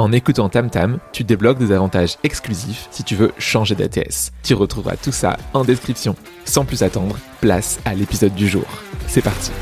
[0.00, 4.32] En écoutant TamTam, tu débloques des avantages exclusifs si tu veux changer d'ATS.
[4.42, 6.16] Tu retrouveras tout ça en description.
[6.46, 8.64] Sans plus attendre, place à l'épisode du jour.
[9.06, 9.52] C'est parti.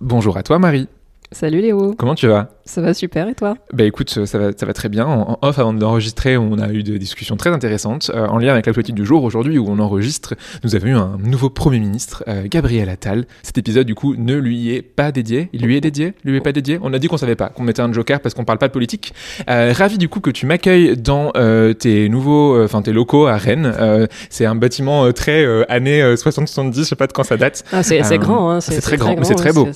[0.00, 0.86] Bonjour à toi Marie.
[1.32, 1.96] Salut Léo.
[1.98, 2.55] Comment tu vas?
[2.66, 3.56] Ça va super et toi?
[3.72, 5.06] Bah écoute, ça va, ça va très bien.
[5.06, 8.66] En, off, avant d'enregistrer, on a eu des discussions très intéressantes euh, en lien avec
[8.66, 9.22] la politique du jour.
[9.22, 13.26] Aujourd'hui, où on enregistre, nous avons eu un nouveau Premier ministre, euh, Gabriel Attal.
[13.44, 15.48] Cet épisode, du coup, ne lui est pas dédié.
[15.52, 16.14] Il lui est dédié?
[16.24, 16.80] Lui est pas dédié?
[16.82, 18.72] On a dit qu'on savait pas, qu'on mettait un joker parce qu'on parle pas de
[18.72, 19.14] politique.
[19.48, 21.32] Euh, ravi du coup que tu m'accueilles dans
[21.78, 23.72] tes nouveaux, enfin tes locaux à Rennes.
[24.28, 27.64] c'est un bâtiment très années 60-70, je sais pas de quand ça date.
[27.72, 29.68] Ah, c'est grand, hein, c'est très, grand, mais c'est très beau.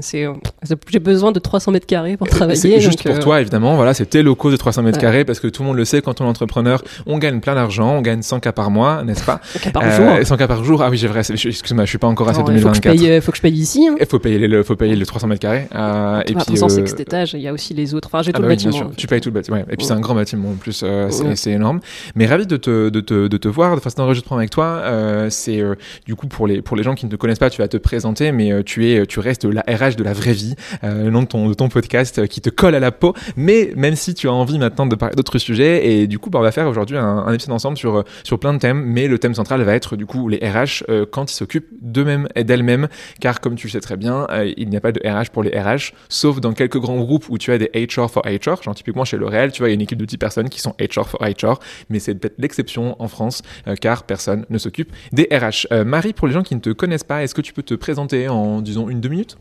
[0.00, 2.80] J'ai besoin de 300 mètres carrés pour travailler.
[2.80, 5.62] Juste pour toi, évidemment, voilà, c'est tes locaux de 300 mètres carrés parce que tout
[5.62, 8.40] le monde le sait, quand on est entrepreneur, on gagne plein d'argent, on gagne 100
[8.40, 10.26] cas par mois, n'est-ce pas 100 cas par jour.
[10.26, 12.94] 100 cas par jour, ah oui, j'ai vrai, excuse-moi, je suis pas encore à 2024.
[12.94, 13.88] Il faut que je paye ici.
[13.98, 15.66] Il faut payer le, faut payer le 300 mètres carrés.
[15.74, 16.68] Euh, et puis, euh...
[16.68, 18.08] c'est que cet étage, il y a aussi les autres.
[18.08, 18.72] Enfin, j'ai ah tout bah le bâtiment.
[18.72, 18.90] Sûr.
[18.96, 19.58] Tu payes tout le bâtiment.
[19.58, 21.80] Et puis c'est un grand bâtiment en plus, euh, c'est énorme.
[22.14, 24.64] Mais ravi de te, de te, de te voir, de faire cet enregistrement avec toi.
[24.84, 25.62] Euh, c'est
[26.06, 27.76] du coup pour les, pour les gens qui ne te connaissent pas, tu vas te
[27.76, 31.26] présenter, mais tu es, tu restes la RH de la vraie vie, le nom de
[31.26, 33.14] ton, de ton podcast qui te colle à la peau.
[33.36, 36.38] Mais même si tu as envie maintenant de parler d'autres sujets, et du coup, bah,
[36.38, 39.34] on va faire aujourd'hui un, épisode ensemble sur, sur plein de thèmes, mais le thème
[39.34, 42.88] central va être du coup les RH euh, quand ils s'occupent d'eux-mêmes et d'elles-mêmes,
[43.20, 45.58] car comme tu sais très bien, euh, il n'y a pas de RH pour les
[45.58, 49.04] RH, sauf dans quelques grands groupes où tu as des HR for HR, genre typiquement
[49.04, 51.08] chez L'Oréal, tu vois, il y a une équipe de 10 personnes qui sont HR
[51.08, 51.58] for HR,
[51.90, 55.66] mais c'est peut-être l'exception en France, euh, car personne ne s'occupe des RH.
[55.84, 58.28] Marie, pour les gens qui ne te connaissent pas, est-ce que tu peux te présenter
[58.28, 59.38] en, disons, une, deux minutes?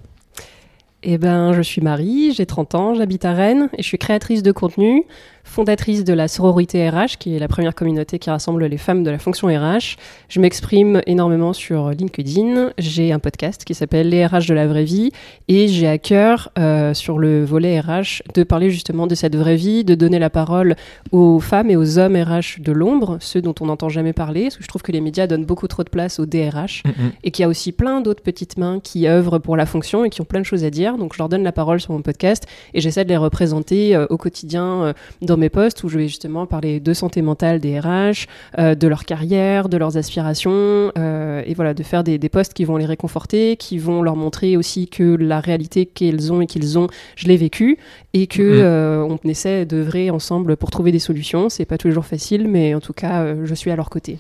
[1.10, 4.44] Eh ben, je suis Marie, j'ai 30 ans, j'habite à Rennes et je suis créatrice
[4.44, 5.06] de contenu
[5.48, 9.10] fondatrice de la sororité RH, qui est la première communauté qui rassemble les femmes de
[9.10, 9.96] la fonction RH.
[10.30, 12.72] Je m'exprime énormément sur LinkedIn.
[12.78, 15.12] J'ai un podcast qui s'appelle Les RH de la vraie vie
[15.48, 19.56] et j'ai à cœur, euh, sur le volet RH, de parler justement de cette vraie
[19.56, 20.76] vie, de donner la parole
[21.12, 24.58] aux femmes et aux hommes RH de l'ombre, ceux dont on n'entend jamais parler, parce
[24.58, 27.12] que je trouve que les médias donnent beaucoup trop de place aux DRH mm-hmm.
[27.24, 30.10] et qu'il y a aussi plein d'autres petites mains qui œuvrent pour la fonction et
[30.10, 30.98] qui ont plein de choses à dire.
[30.98, 34.06] Donc je leur donne la parole sur mon podcast et j'essaie de les représenter euh,
[34.10, 37.80] au quotidien euh, dans mes posts où je vais justement parler de santé mentale des
[37.80, 38.28] RH,
[38.58, 42.54] euh, de leur carrière, de leurs aspirations, euh, et voilà, de faire des, des, posts
[42.54, 46.48] qui vont les réconforter, qui vont leur montrer aussi que la réalité qu'ils ont et
[46.48, 47.78] qu'ils ont, je l'ai vécu,
[48.14, 48.62] et que mm-hmm.
[48.62, 51.50] euh, on essaie d'œuvrer ensemble pour trouver des solutions.
[51.50, 54.20] C'est pas toujours facile, mais en tout cas, je suis à leur côté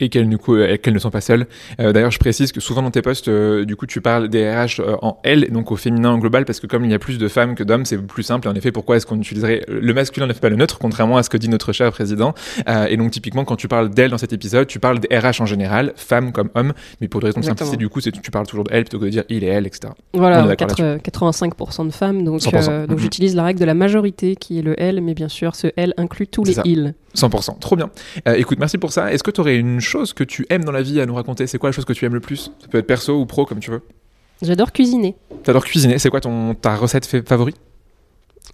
[0.00, 1.46] et qu'elles ne, euh, qu'elles ne sont pas seules.
[1.80, 4.48] Euh, D'ailleurs, je précise que souvent dans tes posts, euh, du coup, tu parles des
[4.50, 7.18] RH en L, donc au féminin en global, parce que comme il y a plus
[7.18, 8.48] de femmes que d'hommes, c'est plus simple.
[8.48, 11.22] En effet, pourquoi est-ce qu'on utiliserait le masculin ne fait pas le neutre, contrairement à
[11.22, 12.34] ce que dit notre cher président?
[12.88, 15.46] et donc, typiquement, quand tu parles d'elle dans cet épisode, tu parles des RH en
[15.46, 18.64] général, femmes comme hommes, mais pour des raisons de simplicité, du coup, tu parles toujours
[18.64, 19.92] de elle plutôt que de dire il et elle, etc.
[20.14, 22.98] Voilà, 85% de femmes, donc, donc mm-hmm.
[22.98, 25.94] j'utilise la règle de la majorité qui est le elle, mais bien sûr, ce elle
[25.96, 26.94] inclut tous les ils.
[27.16, 27.90] 100%, trop bien.
[28.36, 29.12] écoute, merci pour ça.
[29.12, 31.46] Est-ce que tu aurais une chose que tu aimes dans la vie à nous raconter?
[31.46, 32.52] C'est quoi la chose que tu aimes le plus?
[32.60, 33.82] Ça peut être perso ou pro, comme tu veux.
[34.42, 35.16] J'adore cuisiner.
[35.44, 37.56] T'adores cuisiner C'est quoi ton, ta recette favorite?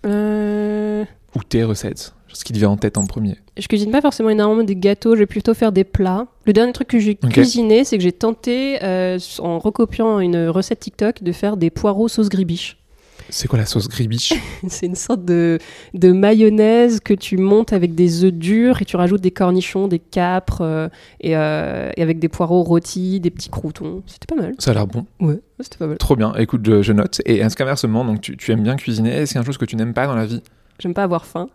[0.06, 1.04] Euh...
[1.34, 2.14] Ou tes recettes?
[2.34, 5.14] Ce qui te vient en tête en premier Je cuisine pas forcément énormément des gâteaux,
[5.14, 6.26] je vais plutôt faire des plats.
[6.46, 10.80] Le dernier truc que j'ai cuisiné, c'est que j'ai tenté, euh, en recopiant une recette
[10.80, 12.78] TikTok, de faire des poireaux sauce gribiche.
[13.34, 14.34] C'est quoi la sauce gribiche
[14.68, 15.58] C'est une sorte de,
[15.94, 20.00] de, mayonnaise que tu montes avec des œufs durs et tu rajoutes des cornichons, des
[20.00, 20.88] capres euh,
[21.24, 24.02] euh, et, avec des poireaux rôtis, des petits croutons.
[24.06, 24.54] C'était pas mal.
[24.58, 25.06] Ça a l'air bon.
[25.18, 25.96] Ouais, c'était pas mal.
[25.96, 26.34] Trop bien.
[26.34, 27.22] Écoute, je, note.
[27.24, 29.10] Et est-ce qu'inversement, donc tu, tu, aimes bien cuisiner?
[29.10, 30.42] Est-ce qu'il y a une chose que tu n'aimes pas dans la vie?
[30.78, 31.48] J'aime pas avoir faim.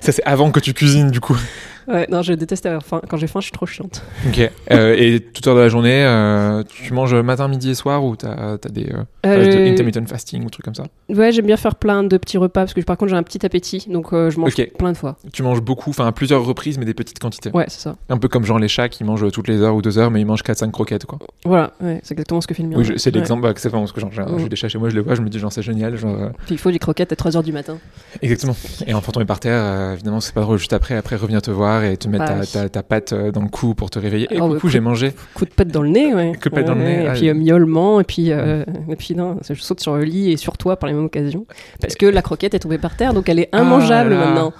[0.00, 1.36] Ça, c'est avant que tu cuisines, du coup.
[1.90, 3.00] Ouais, non, je déteste avoir faim.
[3.08, 4.02] Quand j'ai faim, je suis trop chiante.
[4.28, 4.50] Ok.
[4.70, 8.16] Euh, et toute heure de la journée, euh, tu manges matin, midi et soir ou
[8.16, 10.84] t'as as des euh, de Euh, intermittent fasting ou trucs comme ça?
[11.08, 13.44] Ouais, j'aime bien faire plein de petits repas parce que par contre j'ai un petit
[13.44, 15.16] appétit, donc je mange plein de fois.
[15.32, 17.50] Tu manges beaucoup, enfin à plusieurs reprises, mais des petites quantités.
[17.52, 17.96] Ouais, c'est ça.
[18.08, 20.20] Un peu comme genre les chats qui mangent toutes les heures ou deux heures, mais
[20.20, 21.18] ils mangent 4-5 croquettes quoi.
[21.44, 22.76] Voilà, ouais, c'est exactement ce que fait le mien.
[22.78, 23.18] Oui, je- c'est Ouais.
[23.20, 24.38] l'exemple, bah, c'est vraiment ce que genre, j'ai Mm.
[24.38, 25.96] j'ai des chats chez moi, je les vois, je me dis genre c'est génial.
[25.96, 27.78] Genre, Puis il faut des croquettes à 3h du matin.
[28.22, 28.54] Exactement.
[28.86, 31.79] Et enfin tomber par terre, évidemment c'est pas drôle juste après, après revenir te voir
[31.84, 34.26] et te mettre Bah ta, ta patte euh, dans le cou pour te réveiller.
[34.30, 35.12] Et ouais, coucou, coup- j'ai mangé.
[35.34, 36.32] Coup de pète dans le nez, ouais.
[36.40, 38.96] Coup de pète dans le nez, Et ah, puis euh, miaulement, et puis, euh, et
[38.96, 41.46] puis non, je saute sur le lit et sur toi par les mêmes occasions.
[41.80, 44.52] Parce que la croquette est tombée par terre, donc elle est Ah immangeable maintenant.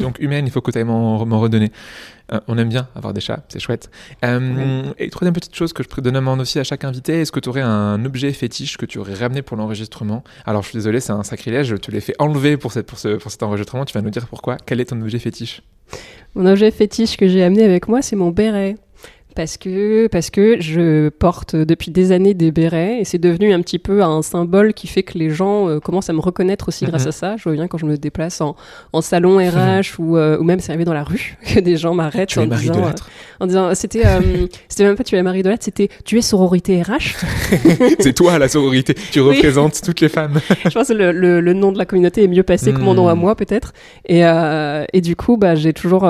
[0.00, 1.70] Donc humaine, il faut que tu ailles m'en redonner.
[2.32, 3.90] Euh, on aime bien avoir des chats, c'est chouette.
[4.24, 7.48] Euh, Et troisième petite chose que je demande aussi à chaque invité, est-ce que tu
[7.48, 10.22] aurais un objet fétiche que tu aurais ramené pour l'enregistrement?
[10.44, 12.98] Alors je suis désolé, c'est un sacrilège, je te l'ai fait enlever pour, cette, pour,
[12.98, 14.56] ce, pour cet enregistrement, tu vas nous dire pourquoi.
[14.66, 15.62] Quel est ton objet fétiche?
[16.34, 18.76] Mon objet fétiche que j'ai amené avec moi, c'est mon béret.
[19.34, 23.60] Parce que, parce que je porte depuis des années des bérets et c'est devenu un
[23.60, 26.86] petit peu un symbole qui fait que les gens euh, commencent à me reconnaître aussi
[26.86, 27.08] grâce Mhm.
[27.08, 27.36] à ça.
[27.36, 28.56] Je vois bien quand je me déplace en,
[28.92, 31.94] en salon RH ou, euh, ou même c'est arrivé dans la rue que des gens
[31.94, 32.90] m'arrêtent en, euh,
[33.38, 36.82] en disant c'était euh, c'était même pas tu es Marie de c'était tu es sororité
[36.82, 37.14] RH.
[38.00, 39.36] c'est toi la sororité, tu Oui.
[39.36, 40.40] représentes toutes les femmes.
[40.64, 42.94] je pense que le, le- le nom de la communauté est mieux passé que mon
[42.94, 43.18] nom à Hmm.
[43.20, 43.72] moi peut-être.
[44.06, 46.08] Et, et du coup, bah, j'ai toujours,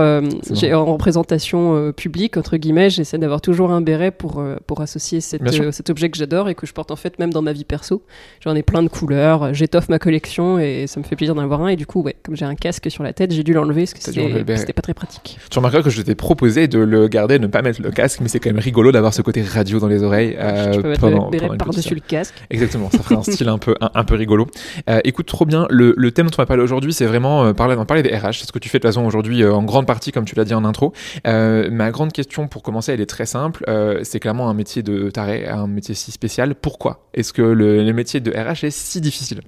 [0.53, 5.21] j'ai en représentation publique entre guillemets, j'essaie d'avoir toujours un béret pour euh, pour associer
[5.23, 7.53] cette, euh, cet objet que j'adore et que je porte en fait même dans ma
[7.55, 8.03] vie perso.
[8.45, 11.63] J'en ai plein de couleurs, j'étoffe ma collection et ça me fait plaisir d'en avoir
[11.63, 11.69] un.
[11.69, 13.95] Et du coup, ouais, comme j'ai un casque sur la tête, j'ai dû l'enlever parce
[13.95, 15.39] que c'était pas très pratique.
[15.51, 18.21] Tu remarqueras que je t'ai proposé de le garder, de ne pas mettre le casque,
[18.21, 20.37] mais c'est quand même rigolo d'avoir ce côté radio dans les oreilles.
[20.39, 22.35] euh, peux mettre pendant- le béret par-dessus le casque.
[22.51, 24.47] Exactement, ça ferait un style un peu, un, un peu rigolo.
[24.91, 25.67] Euh, écoute, trop bien.
[25.71, 28.41] Le, le thème dont on va parler aujourd'hui, c'est vraiment euh, parler, parler des RH.
[28.41, 30.35] C'est ce que tu fais de toute façon aujourd'hui euh, en grande partie, comme tu
[30.35, 30.93] l'as dit en intro.
[31.27, 33.65] Euh, ma grande question pour commencer, elle est très simple.
[33.69, 36.55] Euh, c'est clairement un métier de taré, un métier si spécial.
[36.55, 39.41] Pourquoi est-ce que le, le métier de RH est si difficile?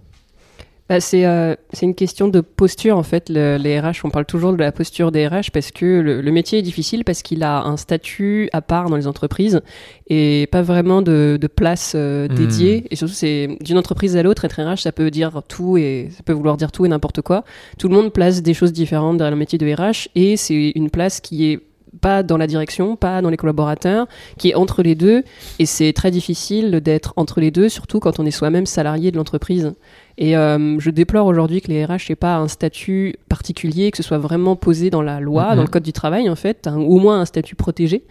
[0.88, 3.28] Bah, c'est euh, c'est une question de posture en fait.
[3.28, 6.32] Le- les RH, on parle toujours de la posture des RH parce que le, le
[6.32, 9.60] métier est difficile parce qu'il a un statut à part dans les entreprises
[10.08, 12.34] et pas vraiment de, de place euh, Hmm.
[12.34, 12.86] dédiée.
[12.90, 14.44] Et surtout, c'est d'une entreprise à l'autre.
[14.44, 17.44] Être RH, ça peut dire tout et ça peut vouloir dire tout et n'importe quoi.
[17.78, 20.90] Tout le monde place des choses différentes derrière le métier de RH et c'est une
[20.90, 21.60] place qui est
[22.00, 24.06] pas dans la direction, pas dans les collaborateurs,
[24.38, 25.22] qui est entre les deux.
[25.58, 29.16] Et c'est très difficile d'être entre les deux, surtout quand on est soi-même salarié de
[29.16, 29.72] l'entreprise.
[30.18, 34.02] Et euh, je déplore aujourd'hui que les RH n'aient pas un statut particulier, que ce
[34.02, 35.56] soit vraiment posé dans la loi, Mhm.
[35.56, 38.04] dans le code du travail en fait, un- au moins un statut protégé.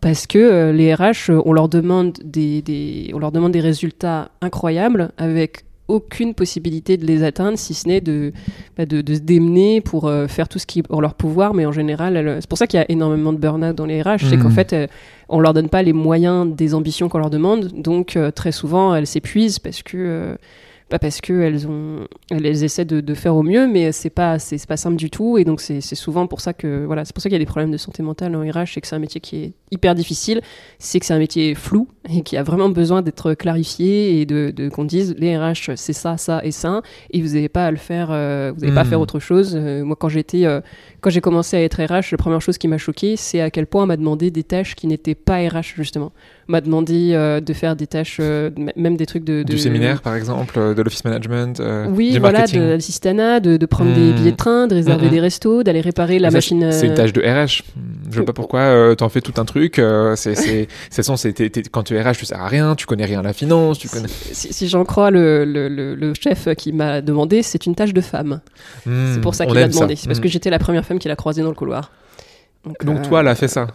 [0.00, 4.30] Parce que euh, les RH, on leur demande des, des- on leur demande des résultats
[4.42, 8.32] incroyables avec aucune possibilité de les atteindre, si ce n'est de,
[8.76, 11.54] bah, de, de se démener pour euh, faire tout ce qui est en leur pouvoir.
[11.54, 14.28] Mais en général, c'est pour ça qu'il y a énormément de burn-out dans les RH,
[14.30, 14.86] c'est qu'en fait, euh,
[15.28, 17.70] on leur donne pas les moyens des ambitions qu'on leur demande.
[17.74, 20.36] Donc, euh, très souvent, elles s'épuisent parce que...
[20.88, 24.64] pas parce qu'elles ont elles essaient de, de faire au mieux mais c'est pas c'est
[24.66, 25.38] pas simple du tout.
[25.38, 27.46] Et donc c'est souvent pour ça que voilà c'est pour ça qu'il y a des
[27.46, 30.40] problèmes de santé mentale en RH et que c'est un métier qui est hyper difficile
[30.78, 34.52] c'est que c'est un métier flou et qui a vraiment besoin d'être clarifié et de,
[34.54, 37.70] de qu'on dise les RH c'est ça ça et ça et vous n'avez pas à
[37.70, 39.56] le faire euh, vous n'avez pas à faire autre chose.
[39.56, 40.60] Euh, moi quand j'étais euh,
[41.00, 43.66] quand j'ai commencé à être RH la première chose qui m'a choqué c'est à quel
[43.66, 46.12] point on m'a demandé des tâches qui n'étaient pas RH justement.
[46.48, 50.14] On m'a demandé de faire des tâches même des trucs de, de Du séminaire, par
[50.14, 54.12] exemple, de l'office management, euh, oui, du voilà, marketing de l'assistanat, de, de prendre des
[54.12, 54.14] Hmm.
[54.14, 55.10] billets de train, de réserver Mhm.
[55.12, 56.70] des restos, d'aller réparer la ça, machine.
[56.72, 57.62] C'est une euh, tâche de RH.
[58.10, 59.78] Je sais pas pourquoi euh, t'en fais tout un truc.
[59.78, 63.20] euh, c'est, c'est, c'est, quand tu es RH, tu sers à rien, tu connais rien
[63.20, 64.08] à la finance, tu connais.
[64.08, 67.92] Si, si j'en crois le, le, le- le chef qui m'a demandé, c'est une tâche
[67.94, 68.40] de femme.
[68.84, 69.96] c'est pour ça Hmm, qu'il m'a demandé.
[69.96, 70.22] C'est parce Hmm.
[70.22, 71.90] que j'étais la première femme qu'il a croisée dans le couloir.
[72.82, 73.66] Donc toi, elle a fait ça,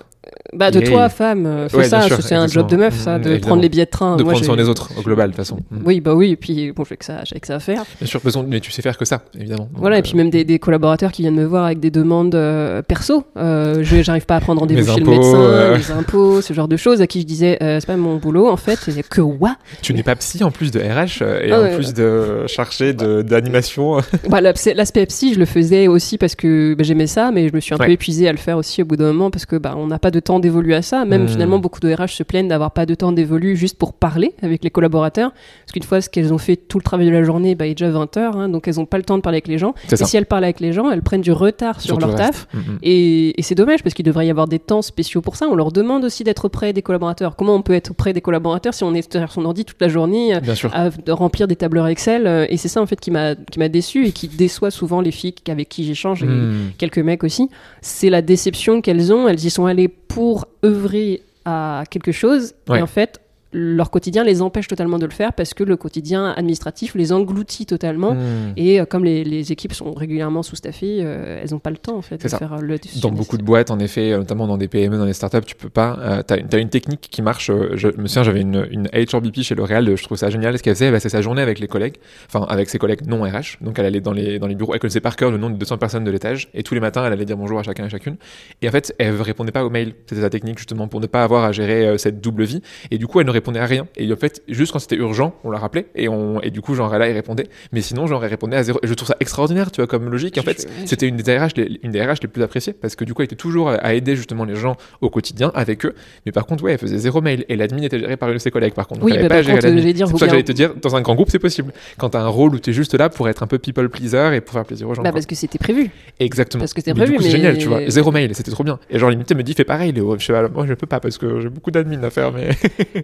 [0.54, 0.90] Bah de Yeah.
[0.90, 2.02] toi, femme, euh, fais Ouais, ça.
[2.22, 3.48] c'est un job de meuf, ça, de Mm, évidemment.
[3.48, 4.18] prendre les billets de train.
[4.18, 5.60] de Moi, prendre soin des autres au global de toute façon.
[5.86, 6.32] Oui, bah oui.
[6.32, 7.84] Et puis bon, j'ai que ça, j'ai que ça à faire.
[8.00, 9.70] Bien sûr, besoin- mais tu sais faire que ça, évidemment.
[9.76, 12.36] Voilà, et Donc, puis même des, des collaborateurs qui viennent me voir avec des demandes
[12.36, 13.24] euh, perso.
[13.38, 15.78] Euh, j'arrive pas à prendre rendez-vous chez impôts, le médecin, euh.
[15.78, 18.50] les impôts, ce genre de choses, à qui je disais, euh, c'est pas mon boulot
[18.50, 18.80] en fait.
[18.90, 19.48] Et que euh,
[19.82, 22.94] tu n'es pas psy en plus de RH euh, et Ah en plus de chargé
[22.94, 23.98] de, d'animation.
[24.30, 27.60] bah, L'aspect psy, je le faisais aussi parce que bah, j'aimais ça, mais je me
[27.62, 29.76] suis un peu épuisée à le faire aussi au bout d'un moment parce que bah,
[29.78, 31.06] on n'a pas pas de temps dévolu à ça.
[31.06, 31.28] Même Hmm.
[31.28, 34.64] finalement, beaucoup de RH se plaignent d'avoir pas de temps dévolu juste pour parler avec
[34.64, 35.32] les collaborateurs.
[35.32, 37.76] Parce qu'une fois qu'elles ont fait tout le travail de la journée, bah, il est
[37.76, 39.74] déjà 20 heures, hein, donc elles n'ont pas le temps de parler avec les gens.
[39.92, 40.06] Et ça.
[40.06, 42.48] si elles parlent avec les gens, elles prennent du retard sur leur taf.
[42.82, 45.48] Et, et c'est dommage parce qu'il devrait y avoir des temps spéciaux pour ça.
[45.50, 47.36] On leur demande aussi d'être auprès des collaborateurs.
[47.36, 49.90] Comment on peut être auprès des collaborateurs si on est derrière son ordi toute la
[49.90, 50.40] journée euh,
[50.74, 53.60] à de remplir des tableurs Excel euh, Et c'est ça en fait qui m'a qui
[53.60, 56.72] m'a déçu et qui déçoit souvent les filles avec qui j'échange et Mm.
[56.78, 57.50] quelques mecs aussi.
[57.82, 59.28] C'est la déception qu'elles ont.
[59.28, 62.80] Elles y sont allées pour œuvrer à quelque chose Ouais.
[62.80, 66.34] et en fait leur quotidien les empêche totalement de le faire parce que le quotidien
[66.38, 68.14] administratif les engloutit totalement.
[68.14, 68.54] Mm.
[68.58, 71.98] Et euh, comme les, les équipes sont régulièrement sous-staffées, euh, elles n'ont pas le temps
[71.98, 72.38] en fait de ça.
[72.38, 75.06] faire euh, le Dans beaucoup de boîtes, en effet, euh, notamment dans des PME, dans
[75.06, 75.98] des startups, tu peux pas.
[76.00, 77.50] Euh, t'as, t'as une technique qui marche.
[77.50, 79.96] euh, je me souviens, j'avais une, une HRBP chez L'Oréal.
[79.96, 80.58] Je trouve ça génial.
[80.58, 81.96] Ce qu'elle faisait, bah, c'est sa journée avec les collègues,
[82.28, 83.58] enfin avec ses collègues non RH.
[83.62, 85.56] Donc elle allait dans les dans les bureaux, elle connaissait par cœur le nom de
[85.56, 87.90] 200 personnes de l'étage, et tous les matins, elle allait dire bonjour à chacun et
[87.90, 88.18] chacune.
[88.62, 89.94] Et en fait, elle répondait pas aux mails.
[90.08, 92.62] C'était sa technique justement pour ne pas avoir à gérer cette double vie.
[92.92, 93.88] Et du coup, elle ne répondait à rien.
[93.98, 96.76] Et en fait, juste quand c'était urgent, on la rappelait, et on et du coup,
[96.76, 97.48] genre là, elle répondait.
[97.72, 98.80] Mais sinon, genre elle répondait à zéro.
[98.84, 100.38] Et je trouve ça extraordinaire, tu vois, comme logique.
[100.38, 103.04] En fait, c'était une des RH les, une des RH les plus appréciées parce que
[103.06, 105.94] du coup elle était toujours à aider justement les gens au quotidien avec eux
[106.26, 108.40] mais par contre ouais elle faisait zéro mail et l'admin était géré par une de
[108.40, 110.12] ses collègues par contre Oui, Donc, elle bah, pas gérer contre, j'allais dire, c'est vous
[110.12, 112.28] pour ça que j'allais te dire dans un grand groupe c'est possible quand t'as un
[112.28, 114.90] rôle où t'es juste là pour être un peu people pleaser et pour faire plaisir
[114.90, 115.90] aux gens Bah, parce que c'était prévu.
[116.20, 119.00] exactement parce que c'était prévu, c'est génial tu vois zéro mail c'était trop bien et
[119.00, 121.00] genre limite elle me dit fais pareil Léo je sais pas, moi je peux pas
[121.00, 122.50] parce que j'ai beaucoup d'admin à faire mais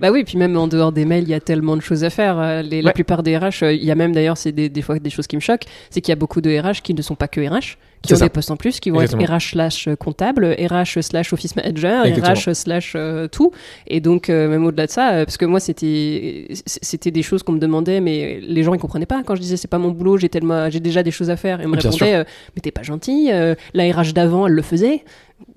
[0.02, 2.10] bah oui, puis même en dehors des mails, il y a tellement de choses à
[2.10, 2.38] faire.
[2.40, 5.00] Euh, La plupart des RH, euh, il y a même d'ailleurs, c'est des, des fois
[5.00, 7.16] des choses qui me choquent, c'est qu'il y a beaucoup de RH qui ne sont
[7.16, 8.26] pas que RH, qui ont ça.
[8.26, 9.24] des postes en plus, qui vont Exactement.
[9.24, 12.52] être RH slash comptable, RH slash office manager, Exactement.
[12.52, 13.52] RH slash euh, tout.
[13.88, 17.54] Et donc, euh, même au-delà de ça, euh, parce que moi, c'était des choses qu'on
[17.54, 19.22] me demandait, mais les gens, ils comprenaient pas.
[19.26, 21.62] Quand je disais, c'est pas mon boulot, j'ai tellement, j'ai déjà des choses à faire.
[21.62, 22.24] Et on me Bien répondait, euh,
[22.56, 25.04] mais t'es pas gentil, euh, la RH d'avant, elle le faisait.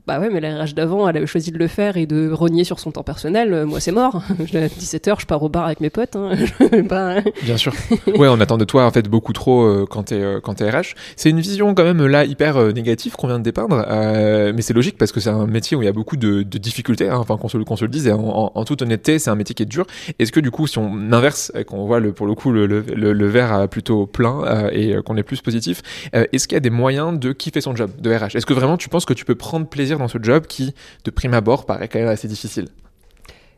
[0.09, 2.65] Bah ouais, mais la RH d'avant, elle avait choisi de le faire et de rogner
[2.65, 3.53] sur son temps personnel.
[3.53, 4.17] Euh, moi, c'est mort.
[4.41, 6.17] à 17h, je pars au bar avec mes potes.
[6.17, 6.31] hein.
[6.89, 7.73] Pas- Bien sûr.
[8.07, 10.95] ouais, on attend de toi en fait beaucoup trop euh, quand t'es euh, t'es RH.
[11.15, 14.63] C'est une vision quand même là hyper euh, négative qu'on vient de dépeindre, euh, mais
[14.63, 17.09] c'est logique parce que c'est un métier où il y a beaucoup de, difficultés.
[17.09, 19.67] hein, Enfin, qu'on se, le- dise, et en, toute honnêteté, c'est un métier qui est
[19.67, 19.87] dur.
[20.19, 22.67] Est-ce que du coup, si on inverse, et qu'on voit le, pour le coup le,
[22.67, 25.83] le, verre euh, plutôt plein euh, et euh, qu'on est plus positif,
[26.15, 28.55] euh, est-ce qu'il y a des moyens de kiffer son job de RH Est-ce que
[28.55, 31.67] vraiment tu penses que tu peux prendre plaisir dans ce job qui, de prime abord,
[31.67, 32.67] paraît quand même assez difficile?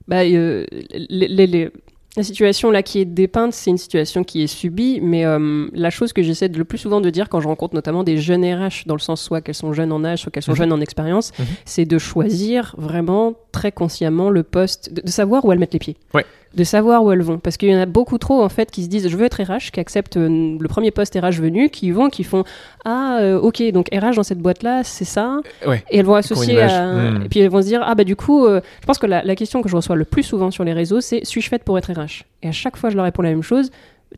[0.09, 0.65] Bah, euh,
[1.09, 1.71] les-
[2.17, 5.91] la situation là qui est dépeinte, c'est une situation qui est subie, mais euh, la
[5.91, 8.85] chose que j'essaie le plus souvent de dire quand je rencontre notamment des jeunes RH,
[8.87, 10.57] dans le sens soit qu'elles sont jeunes en âge, soit qu'elles sont Mhm.
[10.59, 11.45] jeunes en expérience, Mhm.
[11.65, 15.79] c'est de choisir vraiment très consciemment le poste, de, de savoir où elles mettent les
[15.79, 15.97] pieds.
[16.13, 16.25] Ouais.
[16.55, 17.39] De savoir où elles vont.
[17.39, 19.41] Parce qu'il y en a beaucoup trop en fait qui se disent je veux être
[19.41, 22.43] RH, qui acceptent euh, le premier poste RH venu, qui y vont, qui font
[22.85, 25.41] Ah, euh, ok, donc RH dans cette boîte là, c'est ça.
[25.65, 25.85] Ouais.
[25.91, 26.93] Et elles vont associer à...
[26.93, 27.23] Hmm.
[27.25, 29.23] Et puis elles vont se dire, ah bah du coup, euh, je pense que la,
[29.23, 31.79] la question que je reçois le plus souvent sur les réseaux, c'est suis-je faite pour
[31.79, 33.71] être RH Et à chaque fois, je leur réponds la même chose.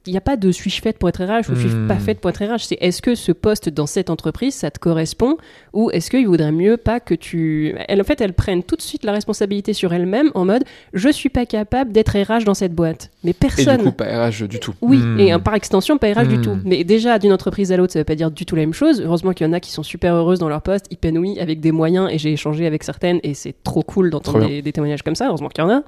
[0.07, 1.87] Il n'y a pas de suis-je faite pour être RH ou suis-je Hmm.
[1.89, 2.65] pas faite pour être RH.
[2.65, 5.37] C'est est-ce que ce poste dans cette entreprise, ça te correspond
[5.73, 7.75] ou est-ce qu'il vaudrait mieux pas que tu...
[7.89, 11.09] Elles, en fait, elles prennent tout de suite la responsabilité sur elles-mêmes en mode je
[11.09, 13.11] suis pas capable d'être RH dans cette boîte.
[13.25, 13.79] Mais Et personne...
[13.79, 14.75] du coup, pas RH du tout.
[14.83, 15.21] Oui, Hmm.
[15.21, 16.43] et par extension, pas RH du Hmm.
[16.43, 16.59] tout.
[16.65, 19.01] Mais déjà, d'une entreprise à l'autre, ça veut pas dire du tout la même chose.
[19.01, 21.73] Heureusement qu'il y en a qui sont super heureuses dans leur poste, épanouies, avec des
[21.73, 25.15] moyens, et j'ai échangé avec certaines, et c'est trop cool d'entendre des, des témoignages comme
[25.15, 25.83] ça, heureusement qu'il y en a.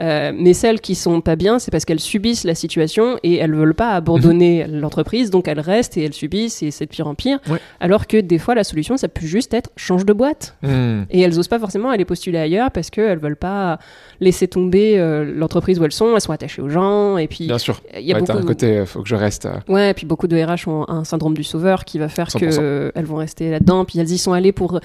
[0.00, 3.54] Euh, mais celles qui sont pas bien, c'est parce qu'elles subissent la situation et elles
[3.54, 7.14] veulent pas abandonner l'entreprise, donc elles restent et elles subissent et c'est de pire en
[7.14, 7.38] pire.
[7.50, 7.58] Ouais.
[7.78, 10.56] Alors que des fois, la solution, ça peut juste être change de boîte.
[10.62, 11.02] Hmm.
[11.10, 13.78] Et elles osent pas forcément aller postuler ailleurs parce qu'elles veulent pas
[14.20, 16.70] laisser tomber euh, l'entreprise où elles sont, elles sont attachées aux
[17.18, 17.80] et puis Bien sûr.
[17.98, 19.46] il y a Ouais, beaucoup un côté, euh, faut que je reste.
[19.46, 22.28] euh, Ouais, et puis beaucoup de RH ont un syndrome du sauveur qui va faire
[22.28, 22.38] 100%.
[22.38, 24.80] qu'elles vont rester là-dedans, puis elles y sont allées pour...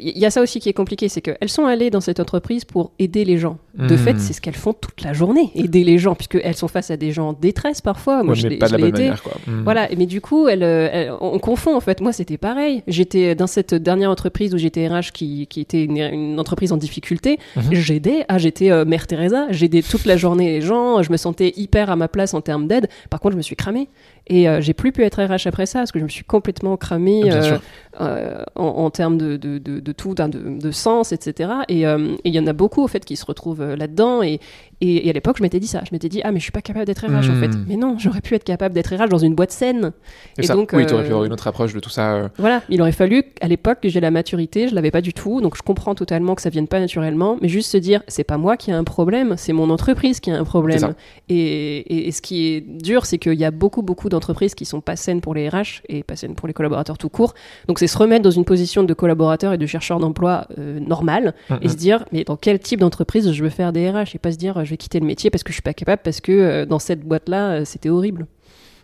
[0.00, 2.64] Il y a ça aussi qui est compliqué, c'est qu'elles sont allées dans cette entreprise
[2.64, 3.58] pour aider les gens.
[3.74, 3.98] De Hmm.
[3.98, 6.96] fait, c'est ce qu'elles font toute la journée, aider les gens, puisqu'elles sont face à
[6.98, 8.22] des gens en détresse parfois.
[8.22, 9.08] Moi, ouais, je mais l'ai pas de je la l'ai bonne été.
[9.08, 9.32] manière, quoi.
[9.46, 9.62] Hmm.
[9.64, 12.00] Voilà, mais du coup, elle, euh, on confond en fait.
[12.02, 12.82] Moi, c'était pareil.
[12.86, 16.76] J'étais dans cette dernière entreprise où j'étais RH qui, qui était une, une entreprise en
[16.76, 17.38] difficulté.
[17.56, 17.62] Mhm.
[17.72, 21.31] J'aidais, ah, j'étais euh, Mère Teresa, j'aidais toute la journée les gens, je me sentais
[21.40, 22.88] hyper à ma place en termes d'aide.
[23.10, 23.88] Par contre, je me suis cramée.
[24.28, 26.76] Et euh, j'ai plus pu être RH après ça parce que je me suis complètement
[26.76, 27.58] cramée Bien euh,
[28.00, 31.50] euh, en, en termes de, de, de, de tout, de, de sens, etc.
[31.68, 34.22] Et il y en a beaucoup au fait qui se retrouvent là-dedans.
[34.22, 34.38] Et,
[34.80, 35.82] et, et à l'époque, je m'étais dit ça.
[35.86, 37.40] Je m'étais dit, ah, mais je suis pas capable d'être RH en Hmm.
[37.40, 37.50] fait.
[37.68, 39.92] Mais non, j'aurais pu être capable d'être RH dans une boîte saine.
[40.38, 42.30] Et Et ça, donc, oui, t'aurais pu euh, avoir une autre approche de tout ça.
[42.38, 45.40] Voilà, il aurait fallu à l'époque que j'ai la maturité, je l'avais pas du tout,
[45.40, 48.38] donc je comprends totalement que ça vienne pas naturellement, mais juste se dire c'est pas
[48.38, 50.94] moi qui ai un problème, c'est mon entreprise qui a un problème.
[51.28, 54.80] et- et ce qui est dur, c'est qu'il y a beaucoup beaucoup d'entreprises qui sont
[54.80, 57.34] pas saines pour les RH et pas saines pour les collaborateurs tout court.
[57.68, 61.34] Donc c'est se remettre dans une position de collaborateur et de chercheur d'emploi euh, normal
[61.60, 64.32] et se dire mais dans quel type d'entreprise je veux faire des RH et pas
[64.32, 66.32] se dire je vais quitter le métier parce que je suis pas capable parce que
[66.32, 68.26] euh, dans cette boîte là euh, c'était horrible.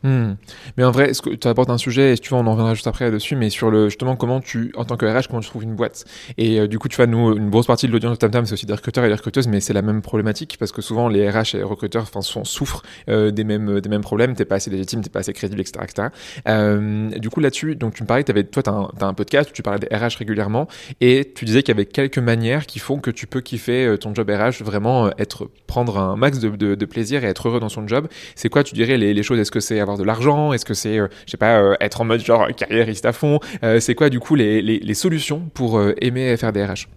[0.02, 0.34] Hmm.
[0.76, 2.86] Mais en vrai, tu apportes un sujet, et si tu veux, on en reviendra juste
[2.86, 5.64] après là-dessus, mais sur le justement comment tu, en tant que RH, comment tu trouves
[5.64, 6.04] une boîte?
[6.36, 8.52] Et euh, du coup, tu vois, nous, une grosse partie de l'audience de TamTam, c'est
[8.54, 11.28] aussi des recruteurs et des recruteuses, mais c'est la même problématique parce que souvent les
[11.28, 14.34] RH et les recruteurs, enfin, souffrent euh, des mêmes des mêmes problèmes.
[14.34, 16.08] T'es pas assez légitime, t'es pas assez crédible, etc..
[16.48, 19.50] Euh, du coup, là-dessus, donc tu me parlais que avais, toi, un, as un podcast
[19.50, 20.68] où tu parlais des RH régulièrement,
[21.00, 24.14] et tu disais qu'il y avait quelques manières qui font que tu peux kiffer ton
[24.14, 28.08] job RH, vraiment être prendre un max de plaisir et être heureux dans son job.
[28.34, 29.38] C'est quoi, tu dirais les, les choses?
[29.38, 32.00] Est-ce que c'est avoir de l'argent Est-ce que c'est, euh, je sais pas, euh, être
[32.00, 35.80] en mode genre carriériste à fond euh, C'est quoi du coup les, les, solutions pour
[36.00, 36.88] aimer faire des RH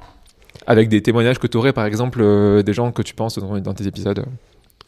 [0.66, 2.24] Avec des témoignages que tu aurais par exemple
[2.64, 4.26] des gens que tu penses dans tes épisodes?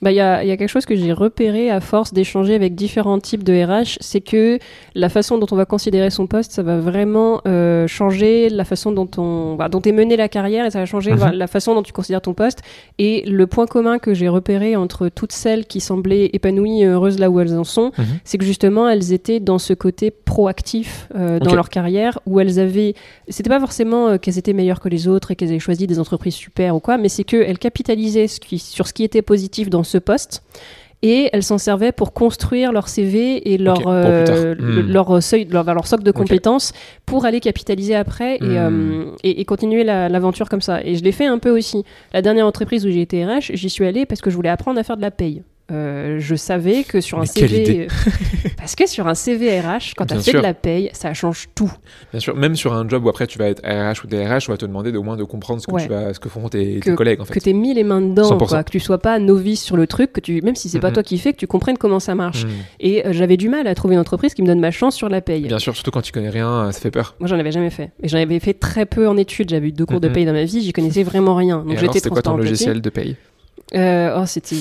[0.04, 2.76] Bah, il y, a, y, a, quelque chose que j'ai repéré à force d'échanger avec
[2.76, 4.60] différents types de RH, c'est que
[4.96, 8.92] la façon dont on va considérer son poste, ça va vraiment euh, changer la façon
[8.92, 11.32] dont on, bah, dont est menée la carrière et ça va changer mm-hmm.
[11.32, 12.60] la façon dont tu considères ton poste.
[13.00, 17.30] Et le point commun que j'ai repéré entre toutes celles qui semblaient épanouies, heureuses là
[17.30, 18.04] où elles en sont, mm-hmm.
[18.26, 21.56] c'est que justement elles étaient dans ce côté proactif euh, dans okay.
[21.56, 22.94] leur carrière où elles avaient,
[23.30, 26.00] c'était pas forcément euh, qu'elles étaient meilleures que les autres et qu'elles avaient choisi des
[26.00, 29.70] entreprises super ou quoi, mais c'est qu'elles capitalisaient ce qui, sur ce qui était positif
[29.70, 30.44] dans ce poste
[31.04, 34.90] et elles s'en servaient pour construire leur CV et leur, okay, euh, mmh.
[34.90, 36.80] leur seuil, leur, leur, socle de compétences okay.
[37.06, 38.48] pour aller capitaliser après et, mmh.
[38.48, 40.82] euh, et, et continuer l'aventure la, comme ça.
[40.82, 41.84] Et je l'ai fait un peu aussi.
[42.14, 44.80] La dernière entreprise où j'ai été RH, j'y suis allée parce que je voulais apprendre
[44.80, 45.44] à faire de la paye.
[45.74, 47.88] Euh, je savais que sur un CV,
[48.58, 50.40] parce que sur un CV RH, quand tu as fait sûr.
[50.40, 51.72] de la paye, ça change tout.
[52.12, 54.54] Bien sûr, même sur un job où après tu vas être RH ou DRH, on
[54.54, 55.84] va te demander de, au moins de comprendre ce que, Ouais.
[55.84, 57.34] tu vas, ce que font tes, Que- tes collègues en fait.
[57.34, 58.48] Que tu aies mis les mains dedans, 100%.
[58.48, 60.90] quoi, que tu sois pas novice sur le truc, que tu, même si c'est pas
[60.90, 60.94] Mhm.
[60.94, 62.46] toi qui fais, que tu comprennes comment ça marche.
[62.46, 62.50] Mm.
[62.82, 65.10] Et euh, j'avais du mal à trouver une entreprise qui me donne ma chance sur
[65.10, 65.48] la paye.
[65.48, 67.16] Bien sûr, surtout quand tu connais rien, ça fait peur.
[67.20, 67.92] Moi, j'en avais jamais fait.
[68.04, 69.50] Et j'en avais fait très peu en études.
[69.50, 70.14] J'avais eu deux cours de Mhm.
[70.14, 71.64] paye dans ma vie, j'y connaissais vraiment rien.
[71.68, 73.16] Donc j'étais c'était quoi ton logiciel de paye?
[73.76, 74.56] Euh, Oh, c'était.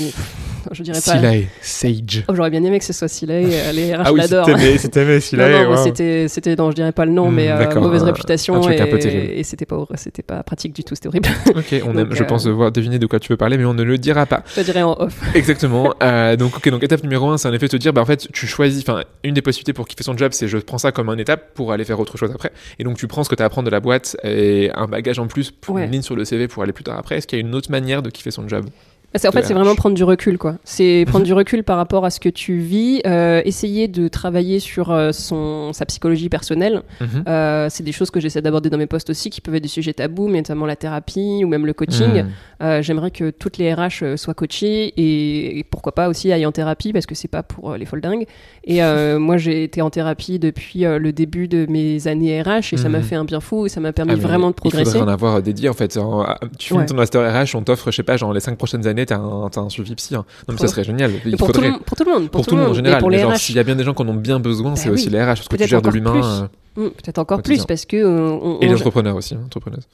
[0.72, 1.16] Je dirais pas.
[1.16, 2.24] Silay, Sage.
[2.28, 3.44] Oh, J'aurais bien aimé que ce soit Silay.
[3.52, 4.46] euh, Les RH Ah oui, l'adorent.
[4.46, 5.64] c'était c'était Non, Silay.
[5.64, 5.76] non, wow.
[5.84, 8.60] c'était, c'était, non, je dirais pas le nom, Hmm, mais euh, mauvaise un- réputation un
[8.60, 11.28] truc et, et c'était pas, c'était pas pratique du tout, c'était horrible.
[11.56, 13.74] Ok, on aime, je euh, pense devoir deviner de quoi tu veux parler, mais on
[13.74, 14.42] ne le dira pas.
[14.56, 15.20] je dirais en off.
[15.34, 15.92] Exactement.
[16.02, 18.28] Euh, donc, ok, donc étape numéro un, c'est en effet te dire, bah en fait,
[18.32, 21.08] tu choisis, enfin, une des possibilités pour kiffer son job, c'est je prends ça comme
[21.08, 22.52] une étape pour aller faire autre chose après.
[22.78, 24.86] Et donc, tu prends ce que tu as à apprendre de la boîte et un
[24.86, 25.84] bagage en plus pour Ouais.
[25.86, 27.16] une ligne sur le CV pour aller plus tard après.
[27.16, 28.66] Est-ce qu'il y a une autre manière de kiffer son job?
[29.14, 30.56] En fait, c'est vraiment prendre du recul, quoi.
[30.64, 31.26] C'est prendre Mhm.
[31.26, 35.12] du recul par rapport à ce que tu vis, euh, essayer de travailler sur euh,
[35.12, 36.82] son, sa psychologie personnelle.
[37.00, 37.24] Mhm.
[37.28, 39.68] Euh, c'est des choses que j'essaie d'aborder dans mes posts aussi, qui peuvent être des
[39.68, 42.22] sujets tabous, mais notamment la thérapie ou même le coaching.
[42.24, 42.28] Mm.
[42.62, 46.52] Euh, J'aimerais que toutes les RH soient coachées et, et pourquoi pas aussi aillent en
[46.52, 48.26] thérapie parce que c'est pas pour les foldingues.
[48.64, 52.76] Et euh, moi, j'ai été en thérapie depuis le début de mes années RH et
[52.76, 53.04] ça m'a Mhm.
[53.04, 54.84] fait un bien fou et ça m'a permis Ah, vraiment de Il progresser.
[54.92, 55.96] faudrait en avoir dédié en fait.
[55.96, 56.24] En-
[56.58, 56.86] tu finis Ouais.
[56.86, 59.50] ton master RH, on t'offre, je sais pas, genre les 5 prochaines années, t'as un,
[59.54, 60.14] un suivi psy.
[60.14, 60.24] hein.
[60.48, 61.12] Non, mais ça Pour- serait génial.
[61.24, 61.68] Il pour, tout faudrait.
[61.68, 62.30] le, monde- pour tout le monde.
[62.30, 64.02] Pour tout le monde en général, pour mais s'il y a bien des gens qui
[64.02, 64.94] en ont bien besoin, Bah c'est oui.
[64.94, 66.22] aussi les RH parce que tu gères de l'humain plus.
[66.24, 69.40] euh, Mm, Peut-être encore plus parce que euh, on, et on- les entrepreneurs aussi, hein,
[69.44, 69.86] entrepreneuses.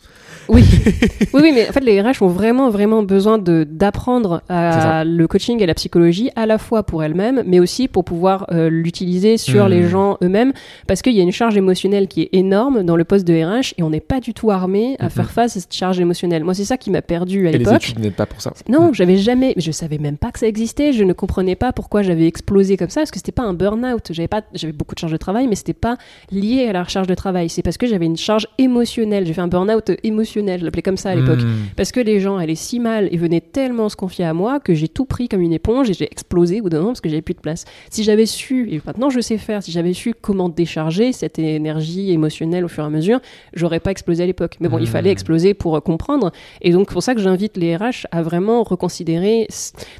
[0.48, 0.64] Oui.
[1.34, 5.66] oui, oui, mais en fait, les RH ont vraiment, vraiment besoin d'apprendre le coaching et
[5.66, 9.70] la psychologie à la fois pour elles-mêmes, mais aussi pour pouvoir euh, l'utiliser sur Hmm.
[9.70, 10.52] les gens eux-mêmes,
[10.86, 13.74] parce qu'il y a une charge émotionnelle qui est énorme dans le poste de RH
[13.78, 15.10] et on n'est pas du tout armé à Mhm.
[15.10, 16.44] faire face à cette charge émotionnelle.
[16.44, 17.76] Moi, c'est ça qui m'a perdu à Et les l'époque.
[17.76, 18.52] études n'aident pas pour ça.
[18.68, 20.92] Non, j'avais jamais, je savais même pas que ça existait.
[20.92, 24.08] Je ne comprenais pas pourquoi j'avais explosé comme ça, parce que c'était pas un burn-out.
[24.10, 25.96] J'avais pas, j'avais beaucoup de charge de travail, mais c'était pas
[26.30, 27.48] lié à la recharge de travail.
[27.48, 29.26] C'est parce que j'avais une charge émotionnelle.
[29.26, 31.42] J'ai fait un burn-out émotionnel, je l'appelais comme ça à l'époque.
[31.42, 31.66] Hmm.
[31.76, 34.74] Parce que les gens allaient si mal et venaient tellement se confier à moi que
[34.74, 37.08] j'ai tout pris comme une éponge et j'ai explosé au bout d'un moment parce que
[37.08, 37.64] j'avais plus de place.
[37.90, 42.12] Si j'avais su, et maintenant je sais faire, si j'avais su comment décharger cette énergie
[42.12, 43.20] émotionnelle au fur et à mesure,
[43.54, 44.56] j'aurais pas explosé à l'époque.
[44.60, 44.86] Mais bon, il Hmm.
[44.86, 46.30] fallait exploser pour euh, comprendre.
[46.62, 49.46] Et donc, c'est pour ça que j'invite les RH à vraiment reconsidérer,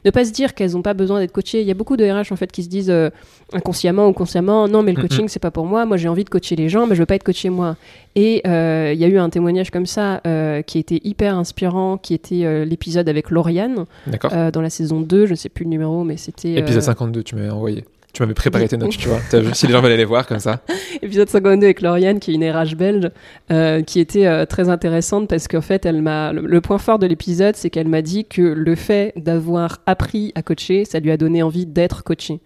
[0.05, 1.61] ne pas se dire qu'elles n'ont pas besoin d'être coachées.
[1.61, 3.11] Il y a beaucoup de RH en fait qui se disent euh,
[3.53, 5.09] inconsciemment ou consciemment, non, mais le Mhm.
[5.09, 5.87] coaching c'est pas pour moi.
[5.87, 7.77] Moi, j'ai envie de coacher les gens, mais je veux pas être coaché moi.
[8.15, 11.99] Et euh, il y a eu un témoignage comme ça euh, qui était hyper inspirant,
[11.99, 13.87] qui était euh, l'épisode avec Lauriane
[14.33, 17.35] euh, dans la saison 2, je sais plus le numéro, mais c'était Épisode 52, tu
[17.35, 17.85] m'avais envoyé.
[18.13, 19.21] Tu m'avais préparé tes notes, tu vois.
[19.53, 20.61] Si les gens veulent aller les voir comme ça.
[21.03, 23.11] épisode 52 avec Lauriane, qui est une RH belge,
[23.51, 26.99] euh, qui était euh, très intéressante parce qu'en fait, elle m'a le, le point fort
[26.99, 31.11] de l'épisode, c'est qu'elle m'a dit que le fait d'avoir appris à coacher, ça lui
[31.11, 32.41] a donné envie d'être coachée.